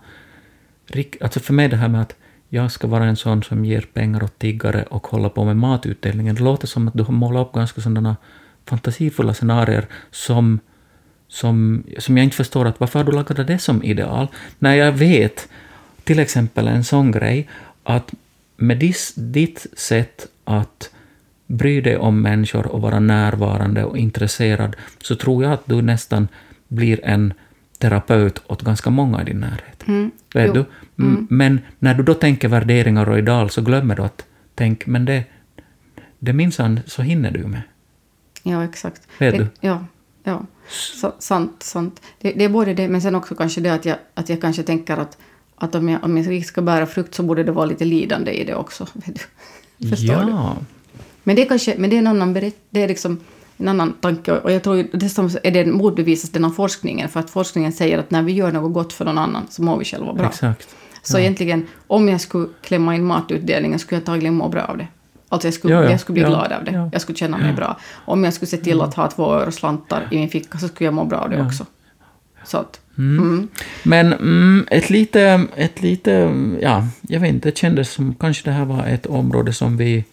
[0.86, 2.14] rik- Alltså för mig det här med att
[2.48, 6.34] jag ska vara en sån som ger pengar åt tiggare och hålla på med matutdelningen,
[6.34, 8.16] det låter som att du har målat upp ganska sådana
[8.66, 10.60] fantasifulla scenarier som,
[11.28, 14.28] som, som jag inte förstår att varför har du lagat det som ideal?
[14.58, 15.48] När jag vet
[16.04, 17.48] till exempel en sån grej
[17.82, 18.14] att
[18.56, 20.90] med dis, ditt sätt att
[21.46, 26.28] bry dig om människor och vara närvarande och intresserad så tror jag att du nästan
[26.68, 27.32] blir en
[27.78, 29.84] terapeut åt ganska många i din närhet.
[29.88, 30.10] Mm.
[30.34, 30.52] Vet Jo.
[30.52, 30.64] du?
[31.04, 34.24] M- Men när du då tänker värderingar och ideal så glömmer du att
[34.54, 35.24] tänk, men det,
[36.18, 37.62] det minsann så hinner du med.
[38.42, 39.02] Ja, exakt.
[39.18, 39.46] Vet det, du?
[39.60, 39.84] Ja,
[40.26, 40.42] ja.
[40.68, 42.00] Så, sant, sant.
[42.20, 44.62] Det, det är både det, men sen också kanske det att jag, att jag kanske
[44.62, 45.18] tänker att,
[45.56, 48.44] att om, jag, om jag ska bära frukt så borde det vara lite lidande i
[48.44, 48.86] det också.
[49.78, 49.88] Du?
[49.88, 50.30] Förstår du?
[50.30, 50.56] ja.
[51.22, 53.20] Men det är kanske men det är en annan berätt, det är liksom
[53.56, 54.32] en annan tanke.
[54.32, 57.08] Och jag tror dessutom är det motbevisas den av forskningen.
[57.08, 59.78] För att forskningen säger att när vi gör något gott för någon annan så mår
[59.78, 60.26] vi själva bra.
[60.26, 60.76] Exakt.
[61.02, 64.86] Så egentligen, om jag skulle klämma in matutdelningen skulle jag antagligen må bra av det.
[65.28, 65.90] Alltså jag skulle, Ja, ja.
[65.90, 66.70] jag skulle bli Ja, glad av det.
[66.70, 66.88] ja.
[66.92, 67.78] Jag skulle känna mig bra.
[68.04, 70.94] Om jag skulle se till att ha två euroslantar i min ficka så skulle jag
[70.94, 71.66] må bra av det också.
[72.44, 73.48] Så att, mm.
[73.82, 76.10] Men mm, ett lite, ett lite,
[76.62, 80.04] ja, jag vet inte, det kändes som kanske det här var ett område som vi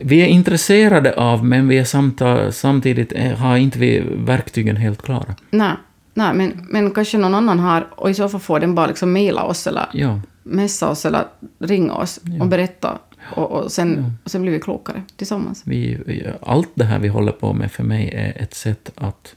[0.00, 5.02] vi är intresserade av, men vi är samta, samtidigt eh, har inte vi verktygen helt
[5.02, 5.34] klara.
[5.50, 5.72] Nej,
[6.14, 9.12] nej men, men kanske någon annan har, och i så fall får den bara liksom
[9.12, 11.24] mejla oss eller Ja, messa oss eller
[11.58, 12.98] ringa oss och berätta.
[13.22, 15.62] Och, och, sen, och sen blir vi klokare tillsammans.
[15.66, 19.34] vi, vi- allt det här vi håller på med för mig är ett sätt att,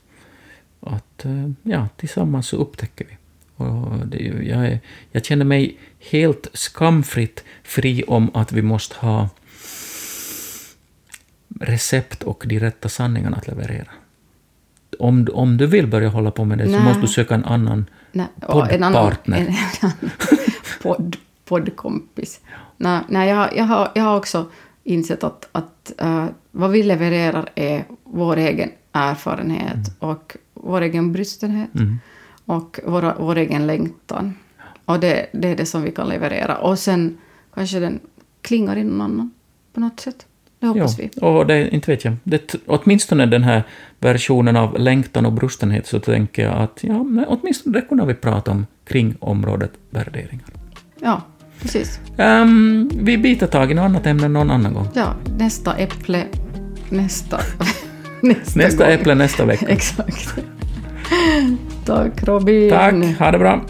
[0.81, 3.17] att eh, ja, tillsammans så upptäcker vi.
[3.65, 4.79] Och det, jag, är,
[5.11, 5.77] jag känner mig
[6.11, 9.29] helt skamfritt fri om att vi måste ha
[11.59, 13.87] recept och de rätta sanningarna att leverera.
[14.99, 16.83] Om, om du vill börja hålla på med det så Nej.
[16.83, 19.37] måste du söka en annan Nej, och en annan, poddpartner.
[19.37, 20.11] en, en annan
[20.81, 21.15] podd,
[21.45, 22.39] poddkompis.
[22.77, 24.45] Nej, nej jag, jag, har, jag har också
[24.83, 31.75] insett att, att eh, vad vi levererar är vår egen erfarenhet och vår egen brystenhet
[31.75, 31.99] Mm.
[32.45, 34.33] och våra, vår egen längtan.
[34.85, 36.57] Och det, det är det som vi kan leverera.
[36.57, 37.17] Och sen
[37.53, 37.99] kanske den
[38.41, 39.31] klingar i någon annan
[39.73, 40.25] på något sätt.
[40.59, 41.09] Det hoppas vi.
[41.15, 42.15] Ja, och det, inte vet jag.
[42.23, 43.63] Det, åtminstone den här
[43.99, 48.51] versionen av längtan och brustenhet så tänker jag att ja, åtminstone det kunde vi prata
[48.51, 50.45] om kring området värderingar.
[50.99, 51.21] Ja,
[51.63, 51.99] precis.
[52.17, 54.87] Ehm, vi byter tag i något annat ämne någon annan gång.
[54.93, 56.25] Ja, nästa äpple,
[56.89, 57.39] nästa,
[58.21, 58.93] nästa, Nästa gång.
[58.93, 59.65] äpple nästa vecka.
[59.69, 60.33] Exakt.
[61.85, 62.69] Tack Robin.
[62.69, 63.61] Tack, ha det bra.